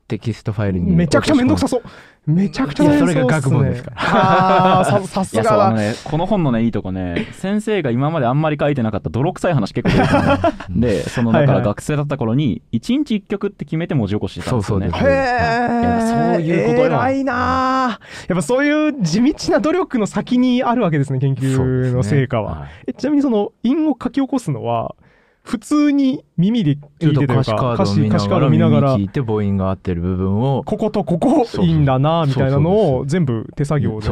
[0.09, 1.83] テキストファイルにめちゃくちゃめんどくさそう
[2.29, 4.85] めちゃくちゃめんどくさそうっいやそれが学問ですから。
[5.09, 5.71] さすがだ。
[5.71, 14.91] のねこの本のねいいとこね先生が今まであんまり書いてなかった泥臭い話結構出てたの でそのだから学生だった頃に1日1曲って決めて文字起こししてたんですよね。
[14.91, 16.87] そうそうへそういうことよ。
[16.87, 17.35] 偉いな
[17.93, 22.69] あやっぱそういう地道な努力の先にあるわけですね研究の成果は、はい。
[22.89, 24.95] えちなみにその韻を書き起こすのは
[25.49, 27.53] 普通に耳で聞いてという歌詞
[28.03, 34.07] 歌詞カード見ながら聞いて母音が合ってる部分をこことここいいんだなみたいなのを全部手作業で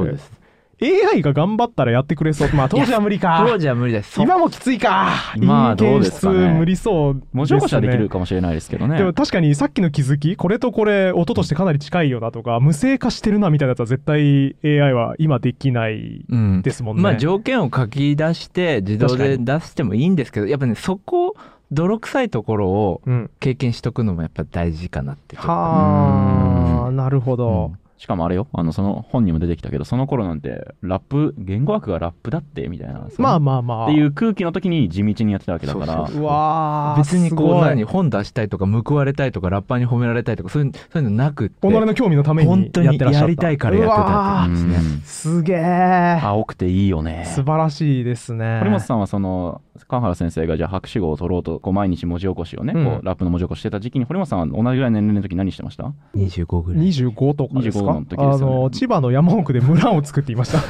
[0.82, 2.50] AI が頑張ったらやってくれそう。
[2.52, 3.42] まあ当時は無理か。
[3.48, 4.20] 当時は無理です。
[4.20, 5.10] 今もきついか。
[5.34, 6.52] 今はどうですかね。
[6.52, 7.22] 無理そうね。
[7.32, 8.98] 文字起こしはできるかもしれないですけどね。
[8.98, 17.02] でも確かにさっきの気づきこれとこれ音としてかなり近いよなとか無声化してるなみたいなやつは絶対 AI は今できないうんですもんね。
[17.02, 21.34] まあ条件を書き出して自動で出してもいいんですけどやっぱねそこ
[21.72, 25.50] 泥臭いところをうん、経験しとくのもやっぱ大事かなってちょっと。
[25.50, 27.72] はあなるほど。
[27.98, 28.46] しかもあれよ。
[28.52, 33.84] あのその本にも出てきたけどその頃なんてラップ言語学がラップだってみたいなまあまあまあ。
[33.86, 36.24] っていう空気の時に地道にやってたわけだからそうそうう。
[36.24, 43.26] わー別にこう何本出したいとか報われたいとかラッパーに褒められたいとかそういうそういうのなくって己の興味のために本当にやってらっしゃった。
[43.26, 44.64] やりたいからやってたっていう。
[44.64, 47.24] うんですねすげえ青くていいよね。
[47.34, 48.58] 素晴らしいですね。
[48.58, 52.84] 堀本さんはその川原先生がじゃあ博士号を取ろうとこう毎日文字起こしをね、うん。
[52.84, 56.84] こうラップの文字起こししてた時期に堀本さんは同じぐらいの年齢の時何してました？25ぐらい。
[56.88, 58.56] 25とかです25かの時ですよね。
[58.56, 60.58] あの千葉の山奥で村を作っていました。
[60.60, 60.66] そ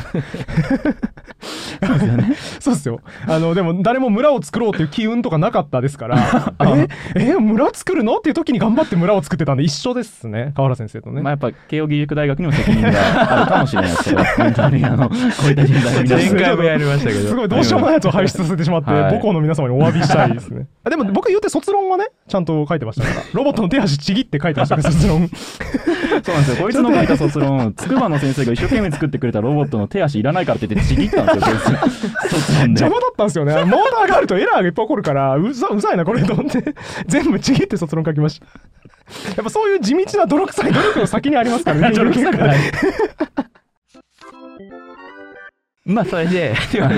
[1.94, 2.34] うですよね。
[2.60, 3.00] そうですよ。
[3.26, 6.54] あのでも誰も村を作ろうっていう機運とかなかったですから。
[7.14, 7.16] え？
[7.16, 7.34] え？
[7.34, 8.16] 村作るの？
[8.16, 15.14] っていう時に頑張って村を作ってたんで一緒ですね川原先生とね、まあやっぱ慶応義塾大学にも責任があるかもしれないですけど本当にあの こ
[15.46, 17.20] ういった人材前回もやりましたけど。
[17.28, 20.66] すごいどうしようもないやつを輩出させてしまって、はい母校の皆様にお詫びしたいですね。
[20.84, 23.22] あでも僕言うて卒論はね、ちゃんと書いてましたから。
[23.32, 25.28] ロボットの手足ちぎって書いてましたから、卒論。
[25.28, 31.56] そうなんですよこいつの書いた卒論筑波の先生が一生懸命作ってくれたロボットの手足いらないからって言ってちぎったんですよ
[32.30, 33.52] 卒論で邪魔だったんですよね。
[33.64, 36.74] モーターがあるとエラーがいっぱい起こるから、うざうざいな、これと思って、
[37.06, 38.46] 全部ちぎって卒論書きました。
[39.36, 41.92] やっぱそういう地道な泥臭い努力の先にありますからね。
[41.94, 42.58] 泥臭くない
[45.86, 46.94] まあそれでということ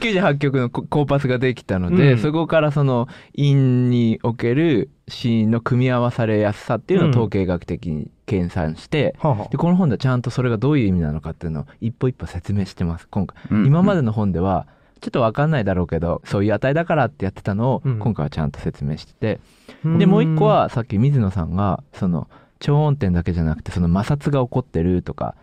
[0.00, 2.18] で98曲のココーパスができたので、うん。
[2.18, 7.14] そこからその韻におけるシーンの組み合わされやすさっていうのをうん。
[7.14, 9.48] 統計学的に計算して、はあはあ。
[9.48, 13.66] でこの本ではちゃんとそれがどういう意味なのかっていうのを一歩一歩説明してます今回、うん。
[13.66, 14.68] 今までの本では
[15.00, 17.98] ちょっと分かんないだろうけどそういう値だからってやってたのをうん。
[17.98, 19.40] 今回はちゃんと説明してて、
[19.84, 19.98] うん。
[19.98, 22.28] でもう一個はさっき水野さんがその
[22.60, 25.34] 超音点だけじゃなくてその摩擦が起こってるとか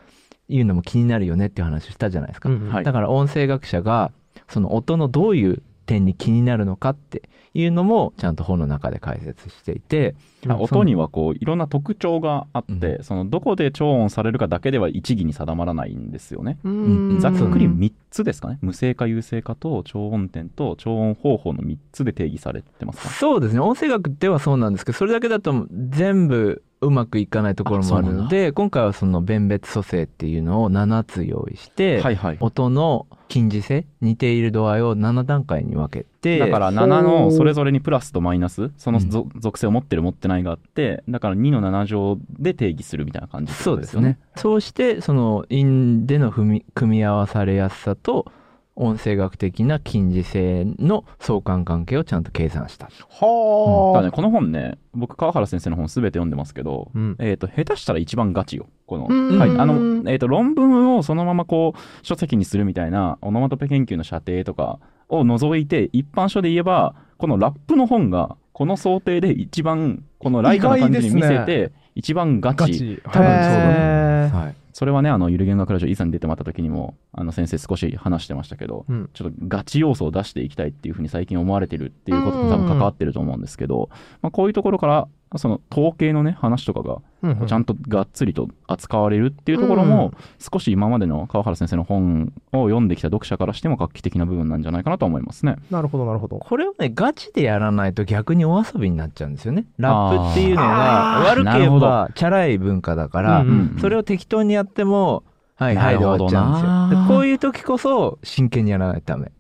[0.48, 2.84] いうのも気になるよねっていう話をしたじゃないですか、うんはい。
[2.84, 4.12] だから音声学者が
[4.50, 10.16] その音のどういう点に気になるのかっていうのもちゃんと本の中で解説していて
[10.48, 16.60] あ音にはこういろんな特徴があって、うそのどこで超音されるかだけでは一義に定まらないんですよね。
[16.64, 17.20] うん。
[17.20, 17.80] ざっくりうん。
[17.80, 18.60] 3つですかね。
[18.62, 23.60] 無声化有声化と超音点と超音方法の3つで定義されてますかそうですね。
[23.60, 32.38] 音声学ではそうなんですけどそれだけだと全部うまくいかないところもあるので今回はその弁別組成っていうのを7つ用意して、はいはい。
[32.40, 44.20] 音の近似性似ている度合いを7段階に分けてだから7のそれぞれにプラスとマイナスその属性を持ってる持ってないがあってだから2の7乗で定義するみたいな感じってことそうですね。
[44.36, 48.32] そうしてその韻での踏み組み合わされやすさと
[48.76, 52.88] 音声学的な近似性の相関関係をちゃんと計算した。
[52.88, 57.16] だかはあ、らねこの本ね僕川原先生の本全て読んでますけど、うん。
[57.20, 59.40] えー、と下手したら一番ガチよこの、うん。
[59.40, 59.50] はい。
[59.50, 59.74] あの
[60.12, 72.58] えー、と論文をそのままこう書籍にするみたいなオノマトペ研究の射程とかを除いて一般書で言えばこのラップの本がこの想定で一番このライトな感じに見せて一番ガチ。
[72.58, 73.02] ガチ。
[73.04, 74.24] 多分そうだと思いへー。
[74.24, 74.36] ます。
[74.36, 74.56] はい。
[74.76, 79.10] それはねあのゆる言学ラジオ以前に出てもらった時にもあの先生少し話してましたけどうん。
[79.14, 83.90] ちょっとガチ要素を出していきたいっていうふうに最近思われてるっていうことと多分関わってると思うんですけど、
[84.22, 85.08] まあ、こういうところから
[85.38, 87.02] その統計のね話とかが
[87.48, 95.56] ちゃんとがっつりと扱われるっていうところも、少し今までの川原先生の本を読んできた読者からしても画期的な部分なんじゃないかなと思いますね。
[95.72, 96.38] なるほどなるほど。
[96.38, 99.66] これをねガチでやらないと逆にお遊びになっちゃうんですよね。
[99.78, 101.24] ラップっていうのあー。
[101.24, 103.46] が悪く言えなるほばチャラい文化だから、
[103.82, 105.24] それを適当にやっても
[105.58, 107.08] はいはいで終わっちゃうんですよ。
[107.08, 109.24] こういう時こそ真剣にやらないとダメ。
[109.24, 109.35] はあ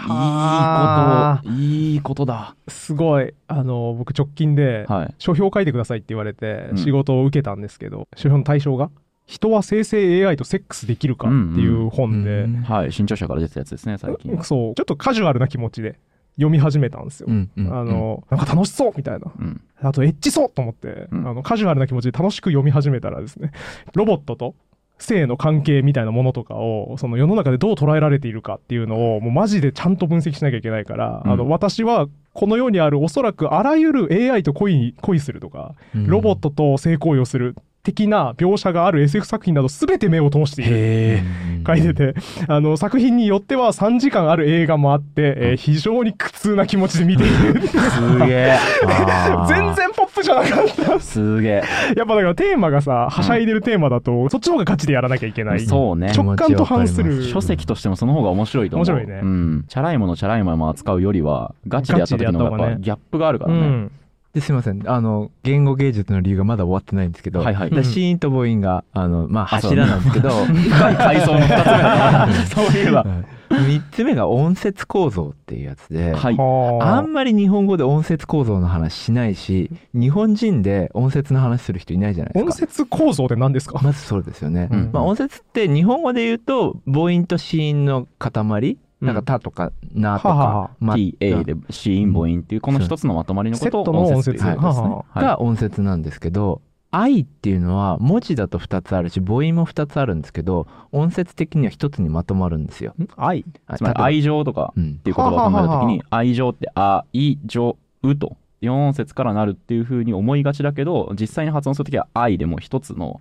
[0.00, 2.56] いいこといいことだ。
[2.68, 5.14] すごいあの僕直近ではい。
[5.18, 8.90] 書評書いてくださいって言われてうん仕事を受けたんですけど、書評の対象が
[9.26, 14.42] 「人は生成 AI とセックスできるか?」っていう本で、うんはい、新潮社から出てたやつですね、最近。
[14.42, 15.98] そうちょっとカジュアルな気持ちで
[16.36, 17.26] 読み始めたんですよ。
[17.28, 19.60] うんうんあのなんか楽しそうみたいなうん。
[19.80, 23.50] あとエッチそうと思って、うんあのカジュアルな気持ちで楽しく読み始めたらですね
[23.94, 24.54] ロボットと
[25.02, 31.32] 性の関係みたいなものとかをその世の中でどう捉えられているかっていうのをもうマジでちゃんと分析しなきゃいけないから、うん。
[31.32, 36.06] あの私はこの世にあるおそらくあらゆる AI と恋に恋するとか、うん。
[36.06, 41.18] ロボットと性行為をする的な描写がある SF 作品など全て目を通している。
[41.66, 42.14] 書いてて。
[42.46, 47.66] あの作品によっては3時間ある映画もあって、えー非常に苦痛な気持ちで見ている。
[47.66, 48.58] すげえ。
[49.48, 51.00] 全然ポップじゃなかった。
[51.00, 51.62] すげえ。
[51.96, 55.60] やっぱだからテーマがさはしゃいでるテーマだと、そっちの方がガチでやらなきゃいけない。
[55.60, 56.12] そうね。
[56.16, 57.24] 直感と反する。
[57.24, 58.86] 書籍としてもその方が面白いと思う。
[58.86, 59.20] 面白いね。
[59.22, 59.64] うん。
[59.68, 63.58] チャラいものチャラいまま扱うよりは、ガチでやった時の方がやっぱギャップがあるからね。
[63.58, 63.92] うん
[64.34, 64.82] ですいません。
[64.88, 67.84] あの言語芸術の理由がまだ終わってないんですけど、はいはい。
[67.84, 70.30] シーンと母音があのまあ柱なんですけど
[70.70, 73.04] 階層の2つ目 そういえば。
[73.52, 76.36] 3つ目が音節構造っていうやつで、はい。
[76.36, 82.50] はあんまり日本語で音節構造の話しないし日本人で音節の話する人いないじゃないですか。
[82.50, 84.90] 音節構造って何ですか、まずそうですよね、うん。
[84.92, 96.62] まあ、音節って日本語で言うと母音と子音の塊なんか「た」とか「な」とか「ま」TA で子音母音っていうこの一つのまとまりのことを音節が音節なんですけど
[96.92, 102.94] 「愛」っていうのは文字だと2つあるし母音も2つあるんですけど音節的には1つにまとまるんですよ。
[102.98, 103.08] ん？
[103.16, 103.44] 愛？
[103.66, 113.20] あつまり愛情とかうんっていう言葉を考えたときに愛情って愛情うと4音節からなるっていうふうに思いがちだけど実際に発音するときは愛でも一つの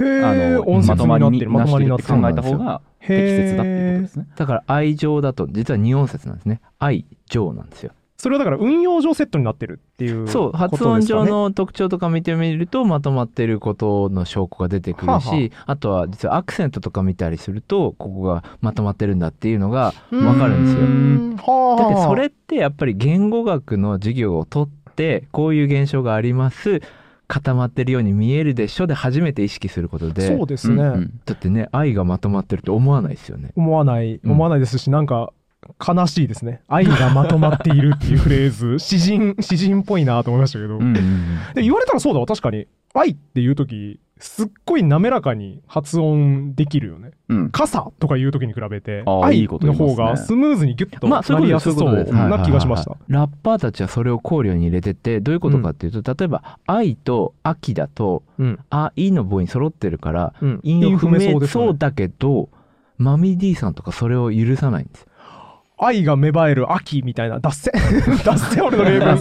[0.00, 4.26] へあえの音節にまとまりになってるまなとまりになって考えた方が適切だっていうことですね。
[4.36, 7.92] だから愛情だと実は2音節なんですね愛情なんですよ。
[8.22, 15.76] それはだから運用上セットになってるっていうそう発ことですかね音上の特徴とか見てみるとまとまってることの証拠が出てくるしはあはあ。
[15.76, 20.82] とは実はアクセントとか見たりするとここがまとまってるんだっていうのがわかるんですよ。
[20.84, 21.82] んはあ。
[21.82, 26.80] だってそれってやっぱり言語学の授業を取ってこういう現象があります
[27.28, 30.26] 固まってるように見えるでしょで初めて意識することで。
[30.26, 31.20] そうですね、うんうん。
[31.24, 33.52] だってね愛がまとまってるって思わないですよね。
[33.56, 34.20] 思わない。
[34.22, 35.32] うん思わないですし、なんか
[35.86, 36.62] 悲しいですね。
[36.68, 38.78] 愛がまとまっているっていうフレーズ。
[38.82, 40.94] 詩人詩人っぽいなと思いましたけど、うんうん
[41.54, 42.26] で言われたらそうだわ。
[42.26, 42.66] 確かに。
[42.94, 47.10] 愛っていう時すっごい滑らかに発音できるよね。
[47.28, 47.50] うん。
[47.50, 52.96] 傘とかいう時に比べて愛の方がスムーズにギュッとなりやすそうな気がしました。
[53.08, 60.60] ラッパーたちはそれを考慮に入れててどういうことかっていうと、例えば「愛」と「秋」だとうん「愛」の母音揃ってるからうん。
[60.62, 62.48] 韻を踏めそうだけど
[62.98, 65.08] マミディさんとかそれを許さないんですよ。
[65.84, 67.72] 愛が芽生える秋みたいな脱線
[68.24, 69.18] 脱線俺の例文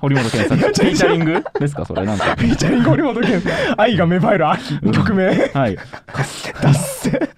[0.00, 0.58] 堀本健さん。
[0.58, 1.84] フィーチャリングですか？
[1.84, 2.24] それなんか。
[2.34, 3.42] ィーチャリング堀本健
[3.76, 4.78] 愛が芽生える秋。
[4.92, 5.50] 曲名。
[5.54, 5.76] はい。
[6.62, 7.28] 脱線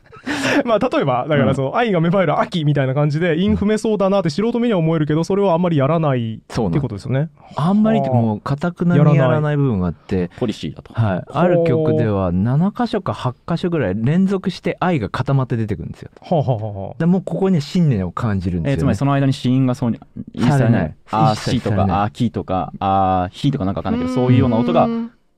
[0.64, 7.30] まあ例えばだからその、愛が芽生える秋みたいな感じで韻踏めそうだなって素人目には思えるけどそれはあんまりやらないってことですよね。
[7.56, 10.92] あんまりってもうかたくなにやらない部分があってポリシーだと。
[10.92, 16.10] はい、ある曲では7箇所か8箇所ぐらい連続して愛が固まって出てくるんですよ。
[16.20, 16.94] はあ、はあはあはあ。
[16.98, 18.72] でもうここには信念を感じるんですよ、ね。
[18.72, 19.98] えーつまりその間に死因がそうに
[20.32, 24.88] 一切されなないいあーしとかあーきとかあーひとかなんかわかんないけどそういうような音が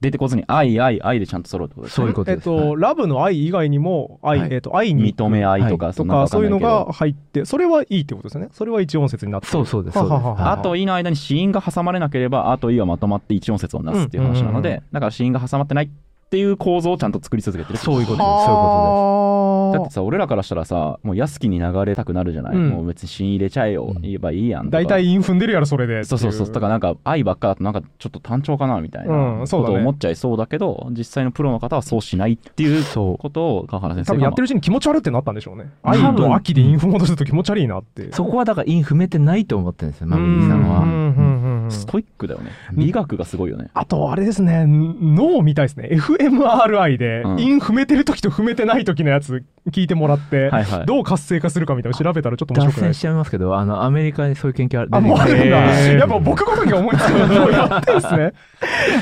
[0.07, 1.97] 出てこずに愛愛愛でちゃんと揃うってことですね。
[1.97, 2.49] そういうことです。
[2.49, 4.49] えっと、ラブの愛以外にも愛、はい。
[4.53, 5.15] えっと、愛に。
[5.15, 8.49] 認め愛とかとかそういうのが入ってそれはいいってことですね。
[8.53, 9.53] それは一音節になってる。
[9.53, 9.99] そうそうです。
[9.99, 15.91] あと「い」の間に子音が挟まれなければ「あ」と「い」はまとまって一音節をなすっていう話なので、うんうんだから子音が挟まってない
[16.27, 18.25] っていう構造をちゃんと作り続けてるそういうことです。
[18.25, 22.69] そういうこはだってさ俺らからしたらさもう安きに流れたくなるじゃない、うん。
[22.71, 26.19] もう別に子音入れちゃえよ、うん言えばいいやん大体韻踏んでるやろそれでそう。
[26.19, 35.71] そうそうだからなんか愛ばっかだとなんかちょっと単調かなみたいなうんことを思っちゃいそうだけど、実際のプロの方はそうしないっていうそうことを川原先生多分やがってるうちに気持ち悪ってなったんでしょうね。
[35.83, 38.13] 多分愛と秋で韻踏もうとすると気持ち悪いなって。
[38.13, 39.17] そこはだから韻踏めて。
[39.17, 40.81] ないと思ってるんですよ、マミリーさんは。
[40.81, 41.71] うんうんうんうん。
[41.71, 42.53] ストイックだよね。
[42.75, 44.65] 美学がすごいよね、あとあれですね。
[44.67, 47.41] 脳みたいですね fMRI でうん。
[47.41, 50.87] 韻踏めてる時と踏めてない時のやつ聞いてもらって、はいはい。
[50.87, 55.57] どう活性化するかみたいなの調べたらちょっと面脱白くないです線しちゃいますけどあのアメリカにそういう研究あるあ、もうあるんだ。
[55.93, 58.33] やっぱ僕ごときが思いつくのをやってんすね。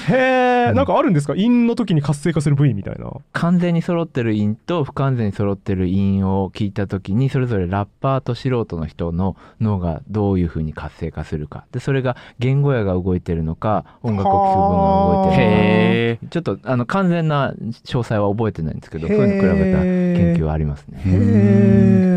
[0.09, 1.35] へえ、なんかあるんですか？
[1.35, 3.11] 陰の時に活性化する部位みたいな。
[3.33, 11.65] 完全に揃ってる韻と不完全に揃ってる韻を聞いた時にそれぞれラッパーと素人の人の脳がどういうふうに活性化するか。
[11.73, 15.63] でそれが言語野が動いてるのか音楽を聴く分が動いてるのか。
[15.63, 21.01] へちょっとあの完全な詳細は覚えてないんですけどそういうの比べた研究はありますね。
[21.05, 21.11] へ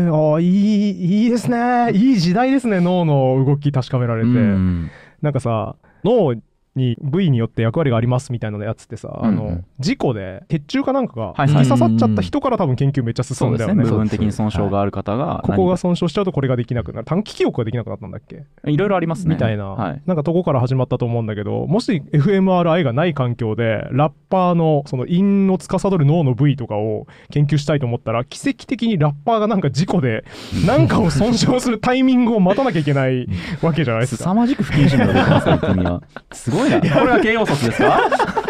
[0.06, 1.92] え、あいい、いいですね。
[1.92, 4.28] いい時代ですね、脳の動き確かめられて。
[4.28, 5.74] うんなんかさ、
[6.04, 6.34] 脳
[6.78, 9.48] に部位によって役割がありますみたいなやつってさ、あのうん。
[9.48, 11.48] うん事故で血中かなんかがはいはい。
[11.48, 13.84] 突き刺さっちゃった人から多分研究めっちゃ進んですねだよね。
[13.84, 16.24] 部分的に損傷がある方がここが損傷しちゃう。
[16.24, 21.22] とこれができなくなる短期記憶ができなくなったんだっけいろいろありますねみたいな、はいなんかとこから始まったと思う。
[21.22, 30.24] んだけどもし fMRI がない環境でラッパーのその陰を司る脳の部位とかを研究したいと思ったら奇跡的にラッパーがなんか事故で
[30.66, 33.26] 何かを損傷するタイミングを待たなきゃいけない
[33.62, 34.24] わけじゃないですか。
[34.24, 38.00] 凄まじく不謹慎なこと言ってますねすごいなこれは慶応卒ですか？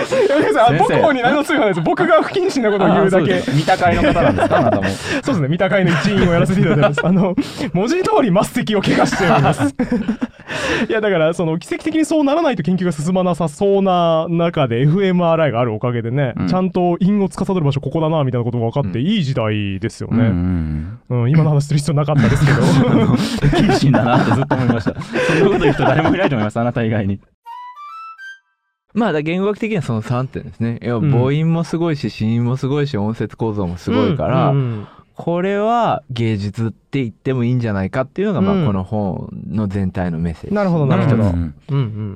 [0.78, 1.84] 僕もに何の罪もないです。
[1.84, 3.42] 僕が不謹慎なことを言うだけ。
[3.52, 4.58] 見た会の方なんですか？
[4.58, 4.84] あなたも。
[4.88, 7.06] そうですね、三鷹会の一員をやらせていただいてます。
[7.06, 7.34] あの、
[7.72, 9.74] 文字通り末席を怪我しております。
[10.88, 16.48] いや、だから、その、奇跡的にそうならないと研究が進まなさそうな中で FMRI があるおかげでね、うん。
[16.48, 19.04] ちゃんと因を司る場所ここだな、みたいなことが分かって、うん。
[19.04, 20.28] いい時代ですようんうね。
[20.30, 20.98] ん。
[21.10, 22.58] うん、今の話する必要なかったですけど。
[22.62, 24.94] 不謹慎だなってずっと思いました。
[25.00, 26.58] そんなこと言う人誰もいないと思います。
[26.60, 27.20] あなた以外に
[28.98, 30.78] まあだ言語学的にはその3点ですね。
[30.82, 31.10] いやうん。
[31.10, 38.62] 母音もすごいし子音もすごいし音節構造もすごいから、うんうんこれは芸術って言ってもいいんじゃないかっていうのが、まうん。
[38.62, 40.54] あこの本の全体のメッセージ。
[40.54, 41.24] なるほどなるほど。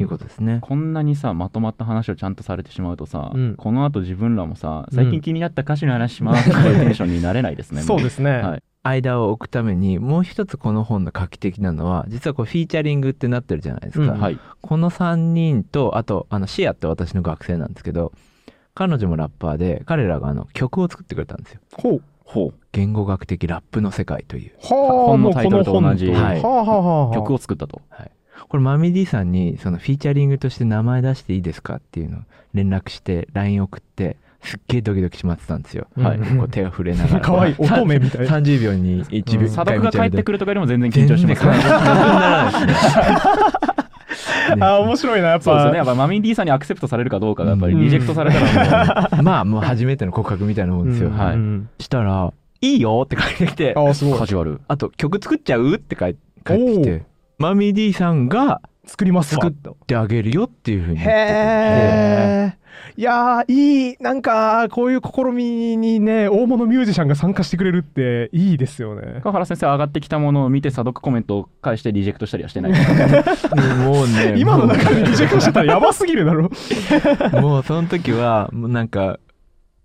[0.01, 0.61] いうことですね。
[0.63, 3.55] こんなにさまとまった話をちゃんとされてしまうとさ、うん。
[3.57, 8.31] この後自分らもさ最近気になった歌詞の話しますっていうテンションになれないですね そうですね。
[8.31, 14.13] はい間を置くためにもう一つこの本の画期的なのは実はこうフィーチャリングってなってるじゃないですか。
[14.13, 18.13] うんはいこの3人とあとあのシアって私の学生なんですけど
[18.75, 21.61] 彼女もラッパーで彼らがあの曲を作ってくれたんですよ。
[21.75, 22.03] ほう。
[22.25, 24.53] ほう言語学的ラップの世界という。
[24.63, 27.83] はあ、本のタイトルと同じはいはあはあ曲を作ったと
[28.49, 32.21] これマミディさんにそのフィーチャリングとして名前出していいですかっていうのを
[32.55, 35.87] 連絡して LINE 送ってすっげえドキドキしまってたんですよ。
[35.97, 36.19] うんはい。
[36.19, 37.21] こう手を触れながら。
[37.25, 39.43] かわいい乙女みたいな30秒に1秒。
[39.43, 40.37] うん査読が帰ってくる。
[40.37, 41.53] るとかよりも全然緊張しますね。
[44.61, 51.09] あ面白いなやっぱそうですよねやっぱマミー D さんにアクセプトされるかどうかがやっぱりリジェクトされたらもうまあもう初めての告白みたいなもんですよ。
[51.09, 51.35] うんはい。
[51.35, 57.03] うんしたら、いいよって書いてきて、ああすごいカジュアルあと曲作っちゃうって書い帰ってきて、
[57.39, 60.99] マミディさんが作りますわ作ってあげるよっていうふうに。
[60.99, 62.62] へえ。
[62.97, 69.21] いやーいいなんかこういう試みにね大物ミュージシャンが参加してくれるっていいですよね。
[69.23, 76.51] 川原先生上がってきたものを見て査読コメントを返してリジェクトしたりはしてないもうね、 今の中でリジェクトしてたらやばすぎるだろ。
[77.41, 79.19] もうその時はもうなんか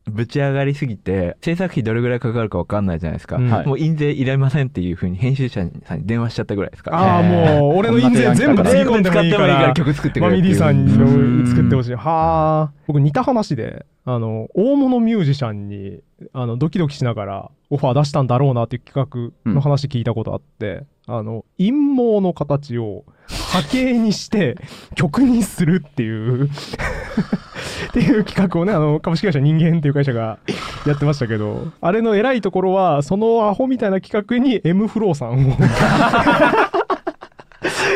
[0.07, 3.49] ぶち上がりすぎて制作費どれぐらいかかるか分かんないじゃないですか、うん。
[3.49, 9.73] もう印税いられませんっていうふうに編集者さんに電話しちゃったぐらいですかああもう俺の印税全部つぎ込んでもいいから。
[9.73, 10.55] 曲作ってくマミれっていう。
[10.55, 11.95] ディさんうんの作ってほしい。
[11.95, 12.71] はあ。
[12.87, 15.99] 僕似た話であの大物ミュージシャンに
[16.33, 23.03] あのドキドキしながらオファー出したんだろうなっていう企画の話聞いたことあって、あの陰謀の形を
[23.47, 24.57] 波形にして
[24.95, 26.45] 曲にするっていう
[27.89, 30.37] っていう企画をねあの株式会社人間っていう会社が
[30.85, 35.55] やってましたけどあれの偉いところはそのアホみたいな企画に M フローさんを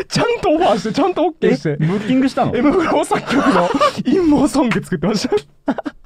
[0.08, 3.68] ちゃんとオファーしてちゃんと OK してブッキングしたの？M フロー作曲の
[4.04, 6.01] 陰謀ソング作ってました。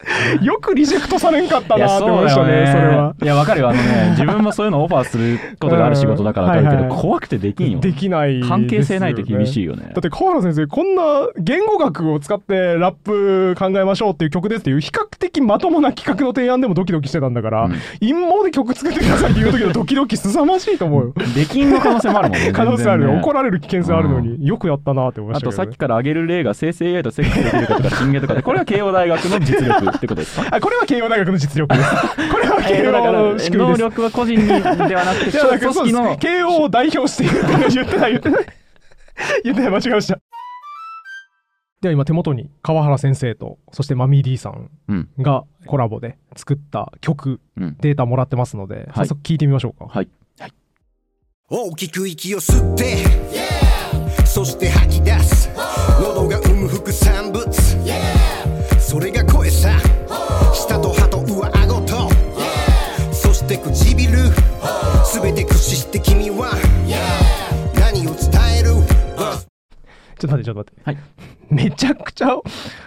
[0.42, 3.14] よくリジェクトされんかったなって思いましたね、それは。
[3.22, 3.68] いやわかるよ。
[3.68, 6.90] あのね自分もそういうのオファーすることがある仕事だからわかるけど、うんはい。
[6.90, 7.80] はい怖くてできんよ。
[7.80, 9.90] できないね、関係性ないと厳しいよね。
[9.94, 17.74] だって川原先生こんな言語学を使ってラップ考えましょうっていう曲ですっていう比較的まともな企画の提案でもドキドキしてたんだから、うん。
[18.00, 21.14] 陰謀で曲作ってくださいっていう時のドキドキ凄ましいと思うよ。
[21.34, 30.46] できんの可能性もあるもんね可能性あるよ、怒られる危険性あるのに、よくやったなって思いまあとしたけど、ね、さっきから挙げる例が生成 AI とセックスできるかとか進言とかでこれは慶応大学の実力ってことですか？
[30.56, 31.90] あこれは慶応大学の実力です。
[32.32, 33.88] これは慶応の仕組み能です。
[33.90, 38.46] 力は個人にではなくて組織の慶応を代表して言ってない言ってない言ってない
[39.44, 40.18] 言ってない間違えました。
[41.82, 48.86] では今手元に川原先生とそしてマミー D さんうんがコラボで作った曲うんデータもらってますので、はい。
[48.94, 50.08] 早速聞いてみましょうか、はい。
[51.52, 52.96] 大きく息を吸って
[54.24, 55.50] そして吐き出す。
[56.00, 57.44] 喉が生む副産物
[58.90, 59.68] それが声さ。
[60.52, 62.10] 舌と歯と上顎と。
[63.14, 64.18] そして唇。
[65.14, 66.50] 全て駆使して君は。
[67.78, 68.70] 何を伝える。
[70.18, 70.98] ちょっと待ってちょっと待って、はい、
[71.50, 72.36] めちゃくちゃ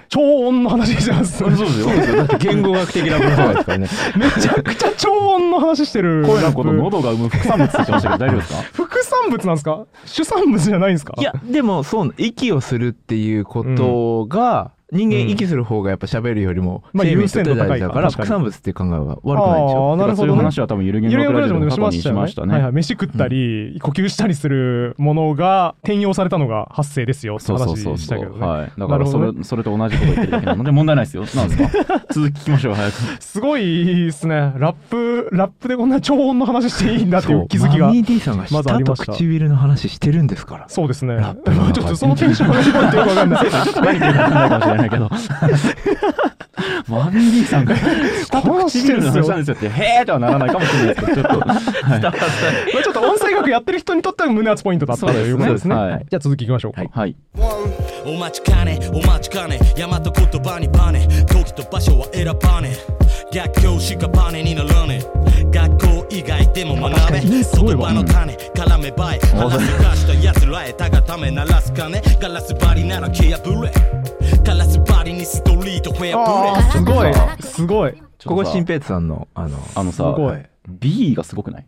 [0.10, 1.38] 超音の話してます。
[1.38, 1.88] そうですよ。
[2.18, 3.88] だって言語学的な文章ですからね。
[4.18, 6.26] めちゃくちゃ超音の話してる。
[6.28, 8.62] 声のこと喉が生む副産物って言ってましたけど大丈夫ですか？
[8.76, 9.86] 副産物なんですか？
[10.06, 11.14] 主産物じゃないんですか？
[11.18, 19.90] いやでもそう息をするっていうことが、人間息する方がやっぱ喋るよりも優先度高い大事だから副産物っていう考えは悪くないでしょ？
[19.92, 22.54] ああなるほどねそういう話は多分ゆる言ゆる語クでもしましたね。
[22.54, 27.98] はいはい、飯食ったり、呼吸したりするものが転用されたのが発生ですよって話そうそうそうそう。
[27.98, 28.46] したけどね。
[28.46, 28.72] はい。
[28.78, 31.24] だからそれそれと同じこと言ってるだけなので問題ないですよ。
[31.36, 32.02] なんですか？
[32.14, 32.94] 続き聞きましょう早く。
[33.20, 34.54] すごいですね。
[34.58, 40.66] ラップラップでこんな超音の話していいんだっていう気づきがマミー D さんがまずあ舌と唇の話してるんですから。
[40.70, 41.18] そうですね。
[41.74, 45.10] ちょっとそのテンションがよくわかんないないけど。
[46.88, 49.70] マミー D さんが舌と唇の話なんですよって。
[49.70, 52.02] へーとはならないかもしれないですけどちょっと、 はい。
[52.02, 52.10] ま
[52.80, 55.76] あちょっと音声学やってる人にとっては胸熱ポイントだったということですね。
[55.76, 55.94] そうですね。
[55.94, 56.06] はい。
[56.10, 56.74] じゃあ続きいきましょう。
[56.74, 57.16] か、はい。
[58.06, 58.80] お待ちかね。
[58.92, 59.60] お待ちかね。
[59.76, 61.08] 大和言葉にバネ。
[61.28, 62.76] 時と場所は選ばね。
[63.32, 65.02] 逆境しかバネにならね。
[65.52, 67.20] 学校以外でも学べ。
[67.22, 67.44] 言
[67.78, 68.34] 葉の種。
[68.54, 73.72] 絡めばえ話すかした奴らへたがため鳴らす金ガラス張りなら蹴破れ
[74.44, 77.14] ガラス張りにストリートフェアあーすごい。
[77.42, 77.94] すごい。
[78.26, 80.38] ここ新平太さんのあのあのさすごい。
[80.68, 81.68] B がすごくない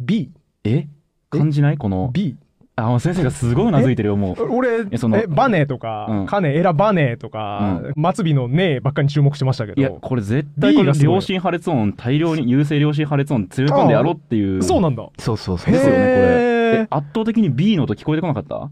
[0.00, 0.30] ？B
[0.64, 0.86] え？
[1.30, 1.78] 感じない？
[1.78, 2.36] この？B
[2.76, 4.42] あもう先生がすごいうなずいてるよもう。
[4.54, 6.26] 俺えそのえバネとか、うん。
[6.26, 7.80] カネエラバネとか、
[8.14, 11.14] 末尾のねばっかりに注目してましたけいやどこれ絶対こ B れがすごい。
[11.16, 14.62] 良心破裂音大量に優勢良心破裂音詰め込んでやろうっていう。
[14.62, 15.08] そうなんだ。
[15.18, 15.72] そうそうそう。
[15.72, 16.08] ですよねこれ。
[16.08, 16.82] へー。
[16.84, 18.70] え圧倒的に B の音聞こえてこなかった？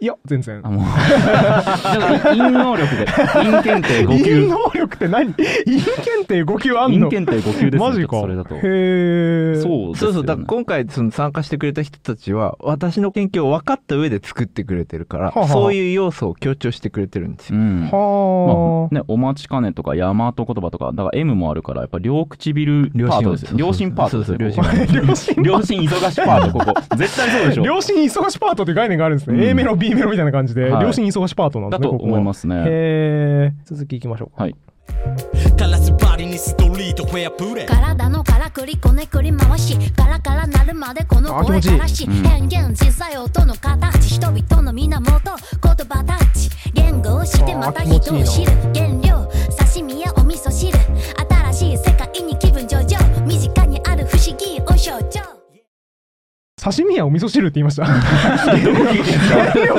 [0.00, 0.60] いや全然。
[0.62, 0.84] あもう。
[2.22, 3.06] 陰能力で。
[3.06, 5.34] 陰検定5陰級能力って何？
[5.34, 8.20] 陰検定5級あん陰の検定5級ですねマジか。
[8.20, 8.54] それだと。
[8.54, 10.08] へえそうですよね。
[10.08, 10.26] そうそう。
[10.26, 15.48] だ今回その参加してくれた人たちは私の研究を分かった上で作ってくれてるからはあはあ。
[15.48, 17.58] そういう要素を強調してくれてるんですよ。
[17.58, 17.88] うん。
[17.90, 18.94] まはあ。
[18.94, 23.56] ね、お待ちかねとか大和言葉とかだから M もあるからやっぱ両唇パートですよ。
[23.56, 24.38] 両両親親パートですよ。
[24.38, 24.64] そうそう。
[24.64, 26.96] あ両親両親忙しパートここ。
[26.96, 27.62] 絶対そうでしょ。
[27.64, 29.44] 両親忙しパートっていう概念があるんですね、うん。
[29.44, 30.84] A メロ B メロみたいな感じで、はい。
[30.84, 32.56] 両親忙しパートなんですねだと思いますね。
[32.56, 34.56] へえ続きいきましょうはい。
[35.56, 37.66] ガラス張りにストリートフェアプレイ。
[37.66, 39.76] 体のからくりこねくり回し。
[39.92, 42.04] カラカラなるまでこの声からし。
[42.04, 42.12] うん。
[42.22, 45.02] 変幻自在音の形人々の源。
[45.02, 46.50] 言葉たち。
[46.74, 48.52] 言語をしてまた人を知る。
[48.74, 49.28] 原料。
[49.58, 50.76] 刺身やお味噌汁。
[51.52, 53.26] 新しい世界に気分上々。
[53.26, 55.37] 身近にある不思議を象徴
[56.60, 57.84] 刺身やお味噌汁って言いました。
[57.84, 57.98] どこ
[58.90, 59.20] 聞いてん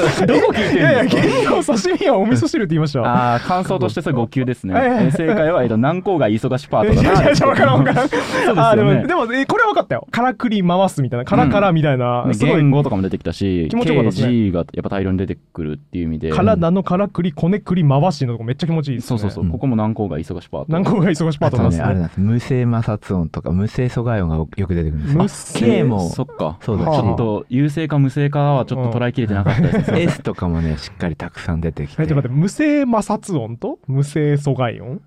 [0.10, 0.28] すか？
[0.28, 3.02] どこ聞いていやいやんですか原料刺身やお味噌汁って言いました。
[3.02, 4.74] ああ感想としてそれ5級ですね。
[4.76, 8.10] え正解はえっと南高が忙しパートいやいだなやいや分からん分からん。
[8.10, 8.62] そうですよね。
[8.62, 10.08] あーでもでもえこれは分かったよ。
[10.12, 11.26] からくり回すみたいな。
[11.26, 14.30] カラカラみたいな、ねすごい言語とかも出てきたし気持ちよかったですね。
[14.30, 16.32] KG がやっぱ大量に出てくるっていう意味で。
[16.32, 19.08] 体のからくりこねくり回しのとこめっちゃ気持ちいいですね。
[19.10, 19.52] そうそうそう、うん。
[19.52, 21.84] ここも南高が忙しパート何個が忙しパートなんですね。
[21.86, 22.20] ねあれなんです。
[22.20, 25.14] 無声摩擦音とか無声阻害音がよく出てくるんです。
[25.16, 25.30] よ無。
[25.30, 25.78] 声。
[25.80, 26.86] K もそっかそうだ。
[26.86, 27.02] しはあ。
[27.02, 30.02] ちょっと優勢か無勢かはちょっと捉えきれてなかったですね。
[30.08, 32.04] S とかもねしっかりたくさん出てきて。
[32.04, 35.02] えちょっと待って無声摩擦音と無声阻害音？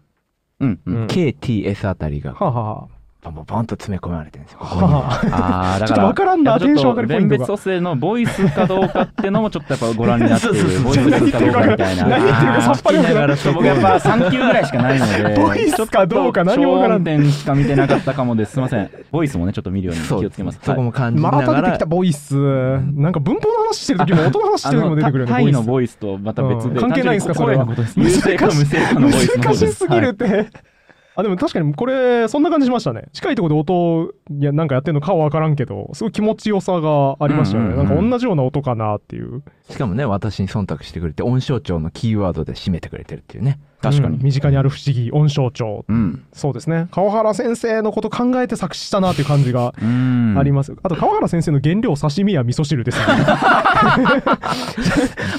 [0.61, 1.07] うんうん、うん。
[1.07, 2.35] KTS あたりが。
[2.35, 2.89] はあ、は
[3.23, 4.59] ポンポンポンと詰め込まれてるんですよ。
[4.63, 7.47] あ ここあああだからちょっとわからんなやっぱちょっとテンション上がるポイントが。
[7.47, 18.91] 蘇生のボイスかどうかってのもちょっとやっぱご覧になってるボイスかどうかみたいな何言ってるかさっぱりわからながらそう僕やっぱ3級ぐらいしかないのでボイスかどうか何もわからん点しか見てなかったかもですすいません。
[19.13, 20.59] ボイスもねちょっと見るように気をつけます。
[20.61, 22.35] そこも感じなまたがら出てきたボイス。
[22.35, 26.81] なんか文法の話してる時も音の話してる時も出てくるよねタイのボイスとまた別で、うん。
[26.81, 27.55] 関係ないんですかそれ。
[27.55, 30.49] は難しすぎるって、
[31.23, 33.05] あでも確かにこれそんな感じしましたね。
[33.13, 37.89] 近いところで音いやなんかやってるのかは分からんけどすごい気持ちよさがありましたよね、うんうんうん。
[37.89, 39.43] なんか同じような音かなっていう。
[39.71, 44.17] しかもね私に忖度してくれて音象徴のキーワードで締めてくれてるっていうね確かに。
[44.17, 46.23] うん身近にある不思議音象徴うん。
[46.33, 46.87] そうですね。
[46.93, 50.37] 川原先生のこと考えて作詞したなっていう感じが うん。
[50.39, 53.25] あります、あと川原先生の原料刺身や味噌汁ですよね。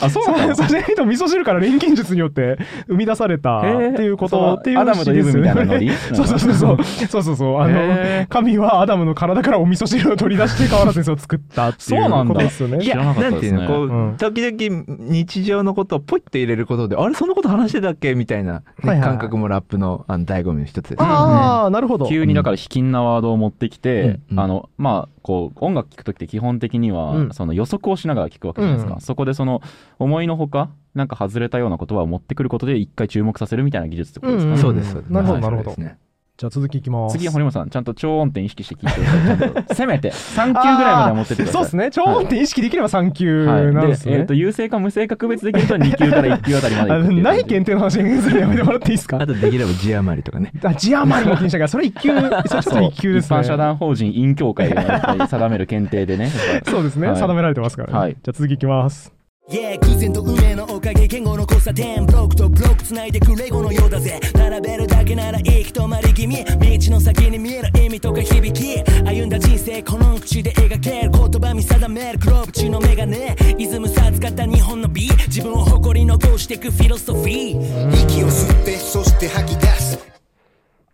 [0.02, 0.56] あそうなの？
[0.56, 3.62] 刺身と味噌汁から錬金術によって生み出されたっ
[3.96, 5.90] ていうことっていうアダムとイブみたいなノリ？
[6.14, 6.84] そうそうそうそう。
[6.84, 7.62] そうそうそう。
[7.62, 12.34] あの神はアダムの体からお味噌汁を取り出して川原先生を作ったっていうそうなんだ。
[12.34, 12.84] ことですよね。
[12.84, 13.58] いや知らなかったですね。
[13.60, 14.16] なんていうのこう、うん。
[14.18, 18.16] 時々日常のことをポイッと入れることであれそんなこと話してたっけ？
[18.16, 19.10] みたいな、ねはいはいはい。
[19.10, 21.06] 感覚もラップのあの醍醐味の一つですね。
[21.08, 22.08] ああなるほど。
[22.08, 24.40] 急にだから卑近なワードを持ってきて、うんうん。
[24.40, 27.34] あのまあこう音楽聴く時って基本的には、うん。
[27.34, 29.02] その予測をしながら聴くわけじゃないですか、うん。
[29.02, 29.62] そこでその
[30.00, 35.12] 思いのほかなんか外れたような言葉を持ってくることで一回注目させるみたいな技術ってことですかね、うんそうですそうです。
[35.12, 35.70] なるほどなるほど。
[35.72, 35.98] そうですね。
[36.44, 37.18] じゃあ続きいきます。
[37.18, 39.76] 次堀本さんちゃんと超音程意識して聞いてください。
[39.76, 41.54] せめて3級ぐらいまでは持ってってください。
[41.54, 41.90] そうですね。
[41.90, 49.22] 超音程意識できれば3級はい、なんですね、でえー、と優勢か無勢か区別できると2級から1級あたりまでない検定の話するのやめてもらっていいですか？
[49.22, 50.52] あとできれば字余りとかね。
[50.66, 53.40] あ字余りも気にしたからそれ1級それちょっと1級ですね。
[53.40, 56.30] 一般社団法人委員協会が定める検定でね
[56.66, 56.84] そう。
[56.84, 59.14] ですね、はい定められてますからね、はいじゃあ続きいきます。
[59.50, 62.06] Yeah 偶然と運命のおかげ言語の交差点。
[62.06, 64.18] ブロックとブロック繋いでくレゴのようだぜ。
[64.34, 66.46] 並べるだけなら行き止まり気味。
[66.46, 68.82] 道の先に見える意味とか響き。
[69.04, 72.20] 歩んだ人生この口で描ける言葉見定める。
[72.20, 75.10] 黒縁のメガネイズムさ使った日本の美。
[75.28, 78.04] 自分を誇り残してくフィロソフィー。
[78.06, 80.00] 息を吸ってそして吐き出す。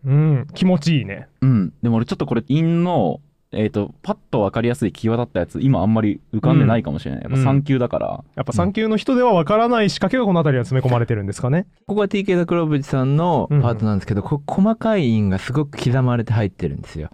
[0.06, 1.28] うん、気持ちいいね。
[1.42, 1.74] うん。
[1.84, 3.22] でも俺ちょっとこれ陰の
[3.52, 11.66] えっ、とパッと分かりやすい際立ったやつ今あんまり浮かんでないかもしれない、やっぱ3級だから、やっぱ3級の人ではわからない仕掛けがこの辺りには詰め込まれてるんですかね。
[11.88, 17.10] ここは TK 田黒渕さんのパートなんですけど、こ細かい音がすごく刻まれて入ってるんですよ。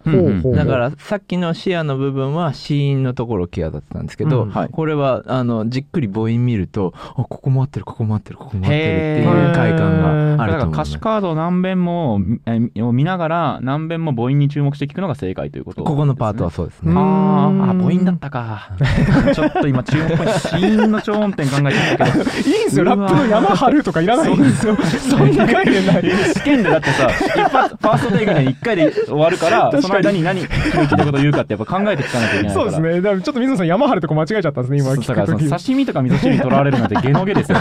[0.54, 4.50] だからさっきの視野の部分は子音のところ際立ってたんですけど、うん。
[4.50, 4.68] はい。
[4.68, 16.92] これはあのじっくり母音見るとあここも合ってるここも合ってるここも合ってるっていう快感があだからると思います歌詞カードを何遍もえーを見ながら何遍も母音に注目して聞くのが正解ということ、ここのパートはそうですね。
[16.92, 18.70] うんあーあ母音だったか
[19.34, 24.76] ちょっと今注目ポイント子音の超音程考えてたけど いいんですよ、ラップの山張るとかいらないんですよ。
[24.76, 26.04] そんな概念ない。
[26.34, 33.00] 試験でだってさ一発ファーストテイクで1回で終わるからその間に何決めきたことを言うかってやっぱ考えて聞かなきゃいけないそうですね。
[33.00, 37.58] だからちょっと水野さん山張るとこ間違えちゃったんですね、今刺身とか味噌汁にとらわれるなんてゲノゲですよ。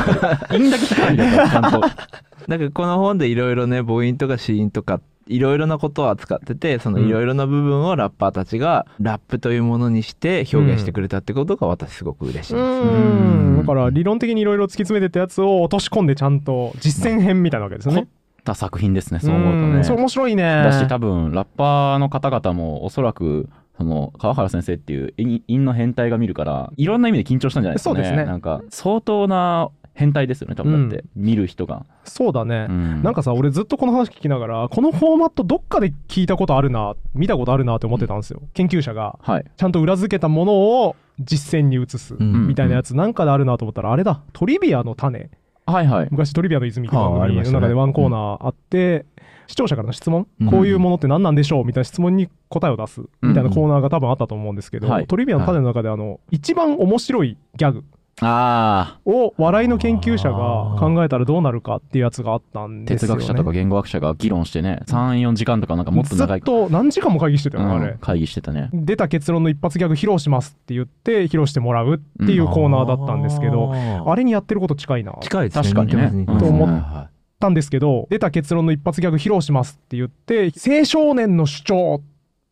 [0.52, 1.82] いいんだけ聞かないんだよ、ちゃんと。
[2.48, 12.56] だからこの本でいろいろね母音とか子音とかいろいろなことを扱っててそのいろいろな部分をラッパーたちがラップというものにして表現してくれたってことが私すごく嬉しいです。
[12.56, 13.58] うん。
[13.60, 18.08] だから理論的にいろいろ突き詰めてったやつを落とし込んでちゃんと実践編みたいなわけですよね。
[18.44, 19.80] た作品ですね、そう思うとね。
[19.80, 20.44] んそう面白いね。
[20.44, 32.68] だし、多分、ラッパーの方々もおそらく、その川原先生っていう陰陰の変態が見るからいろんな意味で緊張したんじゃないですかねそうですねなんか相当な変態ですよね多分だって、見る人が、そうだね。
[32.70, 33.02] うん。
[33.02, 39.18] なんかさ俺ずっとこの話聞きながらこのフォーマットどっかで聞いたことあるな見たことあるなって思ってたんですよ、研究者が。
[39.22, 39.46] はい。
[39.58, 42.48] ちゃんと裏付けたものを実践に移すうん。
[42.48, 44.22] みたいなやつなんかであるなと思ったらあれだ。
[44.34, 45.30] トリビアの種。
[45.66, 46.08] はいはい。
[46.12, 49.06] 昔トリビアの泉って番はああり組の中でワンコーナーあって、
[49.48, 50.52] 視聴者からの質問、うん。
[50.52, 51.66] こういうものって何なんでしょう？
[51.66, 55.08] みたいな質問に答えを出すみたいなコーナーが多分あったと思うんですけど、はい。
[55.08, 57.84] トリビアの種の中であの一番面白いギャグ
[58.22, 67.92] あを笑いの研究者が考えたらどうなるかっていうやつがあったんあですよ、ね、哲学者とか言語学者が議論してね34時間とかなんかもっとず長いっと何時間も会議してたよね、あれ。
[67.92, 68.70] うん会議してたね。
[68.72, 75.14] 出た結論の一発ギャグ披露しますって言って披露してもらうっていうコーナーだったんですけど、ああれにやってること近いな。
[75.22, 75.64] 近いですね。
[75.64, 76.26] 確かにね。
[76.40, 77.10] と思っ
[77.40, 82.00] たんですけど出た結論の一発ギャグ披露しますって言って青少年の主張っ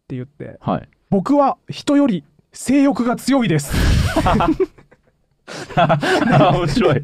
[0.08, 0.90] て言ってはい。
[1.10, 3.74] 僕は人より性欲が強いです
[5.76, 7.04] 面白い。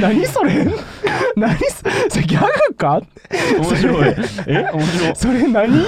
[0.00, 0.66] 何それ？
[1.36, 1.56] 何？
[1.58, 1.64] そ
[2.10, 3.00] それギャグか？
[3.58, 4.14] 面白い。
[4.46, 4.68] え？
[4.72, 5.84] 面白それ何？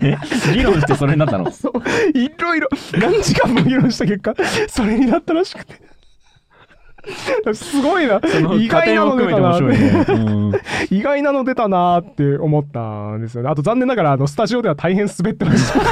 [0.00, 0.16] え？
[0.54, 1.50] 議論してそれになったの？
[1.50, 2.68] そういろいろ。
[2.98, 4.34] 何時間も議論した結果
[4.68, 5.74] それになったらしくて。
[7.54, 8.20] すごいな。
[8.58, 10.52] 意外なの出たなね、うん。
[10.90, 13.48] 意外なの出たなーって思ったんですよね。
[13.48, 15.80] あと残念ながらあのスタジオでは大変滑ってました。
[15.80, 15.84] あ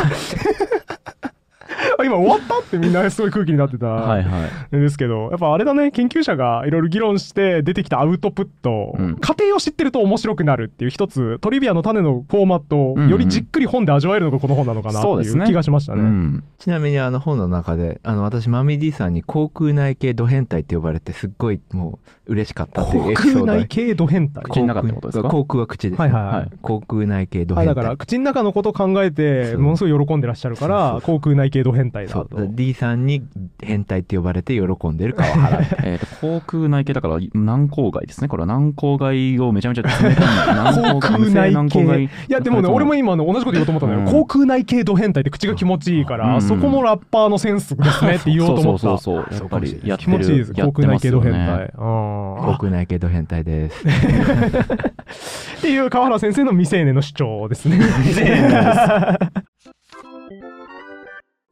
[2.05, 3.87] 今終わったってみんなすごい空気になってた。
[3.87, 4.77] はいはい。
[4.77, 9.17] んですけどやっぱあれだね研究者がいろいろ議論して出てきたアウトプット、うん。
[9.17, 16.03] 過程を知ってると面白くなるっていう一つトリビアの種のフォーマットをよりじっくり本で味わえるのがこの本なのかなっていう気がしましたね。
[16.03, 16.45] うん。
[16.59, 23.47] ちなみにあの本の中であの私マミディさんに航空内系ド変態って呼ばれてすっごいもう嬉しかったっていう航エピソード。
[23.47, 24.45] 空内系ド変態？
[24.45, 25.29] 口の中ってことですか？
[25.29, 26.09] 航空は口です、ね。
[26.09, 26.35] はいはいはい。
[26.35, 26.51] はい。
[26.63, 27.75] 航空内系ドあ変態。
[27.75, 31.01] だから口の中のことを考えてものすごい喜んでらっしゃるからそう。
[31.03, 33.23] 航空内系ド変態だそとう D さんに
[33.63, 38.47] 変態って呼ばれて喜んでる川原 えー、と航空内系だから軟口外ですねこれは。
[38.47, 41.55] 軟口外をめちゃめちゃ詰め込んだ航空内系。
[41.55, 44.07] 軟口外いやでもね俺も今の同じこと言おうと思ったのよ、うん。
[44.07, 46.43] 航空内系ド変態って口が気持ちいいから、うん。
[46.43, 48.81] そこもラッパーのセンスですねって言おうと思った。
[48.81, 49.39] そうそうそうそう。
[49.41, 50.53] やっぱりやってる気持ちいいです。
[50.57, 51.59] や航空内系ド変態。
[51.59, 51.71] ね。
[51.77, 53.85] 航あ空内系ド変態です。
[53.87, 54.65] ー
[55.59, 57.79] っていう川原先生の未成年の主張ですね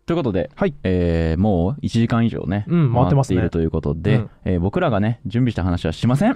[0.07, 0.75] ということで、はい。
[0.85, 3.39] えーもう1時間以上ね、うん回ってますね。
[3.41, 4.31] いるということで、うん。
[4.45, 6.35] えー僕らがね準備した話はしません。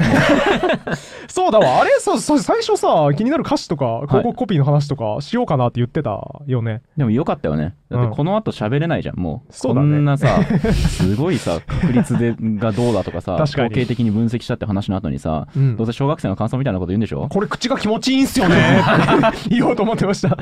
[1.29, 1.81] そうだわ。
[1.81, 7.77] あれそうそう最初さ気になる歌詞とか広告コピーの話とかしようかなって言ってたよね、でもよかったよね。
[7.91, 9.17] だってこの後喋れないじゃん。
[9.21, 9.95] もうそうだね。
[9.95, 10.43] こんなさ
[10.73, 15.77] すごいさ確率でがどうだとかさ統計的に分析したって話の後にさ、うん。
[15.77, 17.29] どうせ小学生の感想みたいなこと言うんでしょ？
[17.29, 18.83] これ口が気持ちいいんすよね。
[19.49, 20.37] 言おうと思ってました。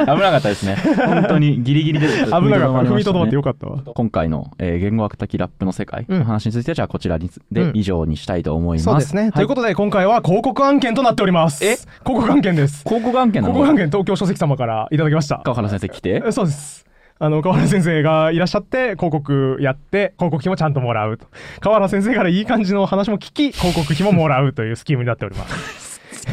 [0.00, 0.76] 危なかったですね。
[1.06, 3.82] 本当にギリギリで危なかった踏みとどまってよかったわ。
[3.94, 6.06] 今回の、えー言語学的ラップの世界。
[6.08, 7.76] の話については、じゃあこちらにで、うん。
[7.76, 8.84] 以上にしたいと思います。
[8.84, 9.32] そうですね、はい。
[9.32, 11.64] ということで今回は広告案件となっております。
[11.64, 11.76] え？
[11.76, 12.84] 広告案件です。
[12.84, 13.54] 広告案件なの？
[13.54, 15.42] 広告案件東京書籍様からいただきました。
[15.44, 16.22] 川原先生来て？
[16.26, 16.84] えそうです。
[17.20, 21.26] あの川原先生がいらっしゃって広告やって広告費もちゃんともらうと。
[21.60, 26.00] 川原先生からいい感じの話も聞き広告費ももらうというスキームになっております。
[26.14, 26.26] ス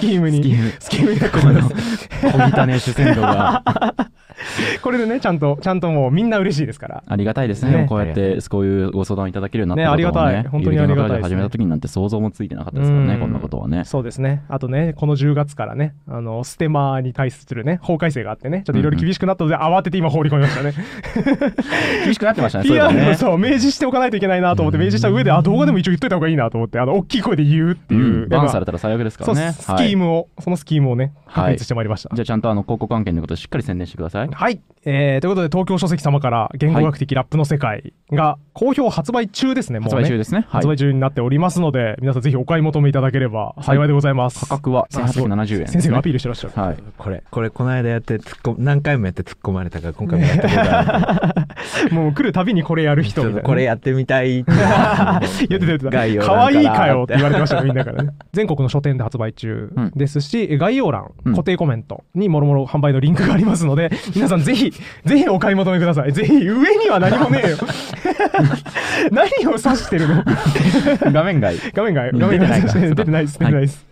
[0.00, 0.30] キーム。
[0.30, 0.42] に。
[0.42, 0.72] スキーム。
[0.80, 2.08] スキームになっております。
[2.20, 3.62] 小汚ね主戦度が
[4.82, 7.02] これでねちゃんとちゃんともうみんな嬉しいですから。
[7.06, 7.72] ありがたいですね。
[7.72, 7.86] ね。
[7.88, 8.84] こうやってこうい。
[8.84, 10.42] うご相談いただけるようになったねありがたい。
[10.44, 11.22] 本当にありがたいですね。
[11.22, 13.20] 始めた時になんて想像もついてなかったですからね、うん。
[13.20, 13.84] こんなことはね。
[13.84, 14.42] そうですね。
[14.48, 20.72] あとねこの10月からねあのステマに対するね法改正があってねちょっといろいろ厳しくなったので慌てて今放り込みましたね。
[22.04, 23.14] 厳しくなってましたね、PR をね。
[23.14, 28.28] そう明示しておかないといけないなと思って明示した上であ動画でも一応言っといた方がいいなと思ってあの大きい声で言うっていう、うん。
[28.28, 29.52] バンされたら最悪ですかそうらね。
[29.52, 32.14] スキームを、そのスキームをねはい確立してまいりました。
[32.14, 34.28] じゃあちゃんとあの広告案件のことをしっかり宣伝してください。
[34.28, 34.43] はい、
[34.86, 40.40] えーということで東京書籍様から言語学的ラップの世界が好評発売中ですね、もう発ね売中ですね。
[40.40, 40.46] はい。
[40.62, 45.66] 発売中になっておりますので皆さんぜひお買い求めいただければ幸いでございます、価格はあすごい1870円ね。
[45.68, 46.76] 先生がアピールしてらっしゃる、はい。
[46.98, 53.42] これこれこの間やって突っ込何回もやって突っ込まれたから今回もやって もう来るたびにこれやる人みたいな。
[53.42, 54.52] これやってみたいって
[55.48, 55.90] 言ってた言ってた。
[55.90, 58.02] 概要欄可愛いからよって言われてましたねみんなから。
[58.02, 64.72] ね全国の書店で発売中うんですし、概要欄うん固定コメントにもろもろ販売のリンクがありますので皆さんぜひ
[65.04, 66.12] ぜひお買い求めください。
[66.12, 67.56] ぜひ上には何もねえよ。
[69.10, 70.24] 何を指してるの？
[71.12, 71.56] 画面外。
[71.72, 72.72] 画面がうん画面が出てないか。
[72.94, 73.38] 出てないです。
[73.38, 73.86] 出てないです、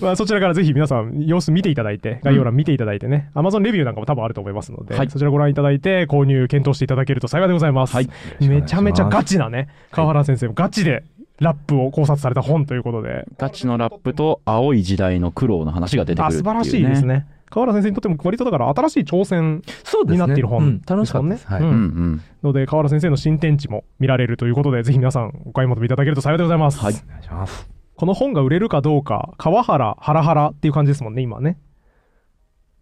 [0.00, 5.10] まあそちらからぜひ皆さん様子見ていただいて概要欄見ていただいてね、Amazon レビューなんかも多分あると思いますので、はい。
[5.10, 8.08] そちらご覧いただいて購入検討していただけると幸いでございます、はい。
[8.40, 11.04] めちゃめちゃガチなね川原先生もガチで
[11.40, 16.36] ラップを考察された本ということで、ガチのラップと青い時代の苦労の話が出てくるね。
[16.36, 17.04] あ素晴らしいです。
[17.04, 19.62] ね川原先生にとっても割とだから新しい挑戦
[20.06, 22.22] になっている本うん楽しかったです、もんね。
[22.42, 26.94] ので川原先生の新天地も見られるということでぜひ皆さんお買い求めいただけると幸いでございます、はい。
[26.94, 27.68] お願いします。
[27.94, 31.58] この本が売れるかどうか川原ハラハラっていう感じですもんね今ね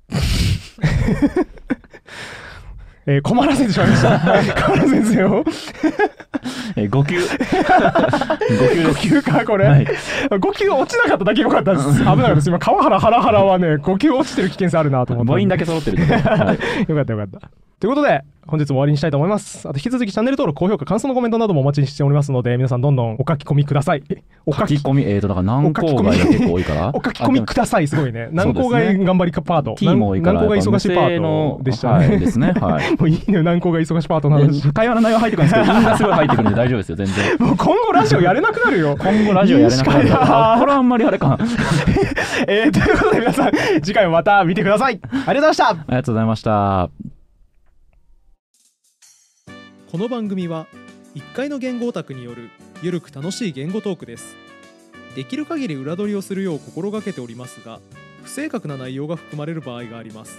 [3.07, 4.18] えー困らせてしまいました。
[4.55, 5.44] 川原先生を
[6.76, 7.18] えー、5級。
[7.18, 7.28] 5
[8.72, 9.01] 級で5す。
[9.01, 9.84] 級かこれ、はい。
[9.86, 11.98] 5級落ちなかっただけよかったです。
[11.98, 12.48] 危なかったです。
[12.48, 16.59] 今川原ハラハラはね5級落ちてる危険性あるなと思って母音だけ揃ってるはい。
[16.90, 17.51] よかったよかった。
[17.81, 19.66] ということで、本日も終わりにしたいと思います。
[19.66, 24.03] あと引き続きチャンネル登録、高評価、感想のコメントなどもお待ちしておりますので、皆さんどんどんお書き込みください。
[24.45, 26.89] お書き込み、えーと、だから南郊外が結構多いから。
[26.95, 28.28] お書き込みください、すごいね。
[28.33, 29.74] 南郊外頑張りかパート。
[29.78, 31.99] T も多いから、南郊外忙しいパートでした？
[32.01, 32.09] ね。
[32.09, 32.53] はい、ですね。
[32.61, 32.91] はい。
[32.91, 34.62] もういいのよ、南郊外忙しいパートの話。
[34.62, 37.37] で会話の内容入ってくるんですけど、みんなすごい入ってくるんで大丈夫ですよ、全然。
[37.49, 38.97] もう今後ラジオやれなくなるよ。
[38.99, 40.14] 今後ラジオやれなくなるか？
[40.18, 40.55] ら。
[40.55, 41.39] あこれはあんまりあれか。
[41.41, 41.45] あ
[42.47, 45.01] えー、ということで皆さん、次回もまた見てください。
[45.05, 45.72] ありがとうございました。
[45.89, 47.20] りがとうございました。
[49.91, 50.68] この番組は
[51.16, 54.36] 1階の言語オタクによるゆるく楽しい言語トークです。
[55.16, 57.80] できる限り裏取りをするよう心がけておりますが
[58.22, 60.38] 不正確な内容が含まれる場合があります。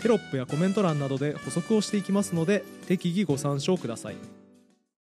[0.00, 4.16] テロップやコメント欄などで補足をしていきますので適宜ご参照ください。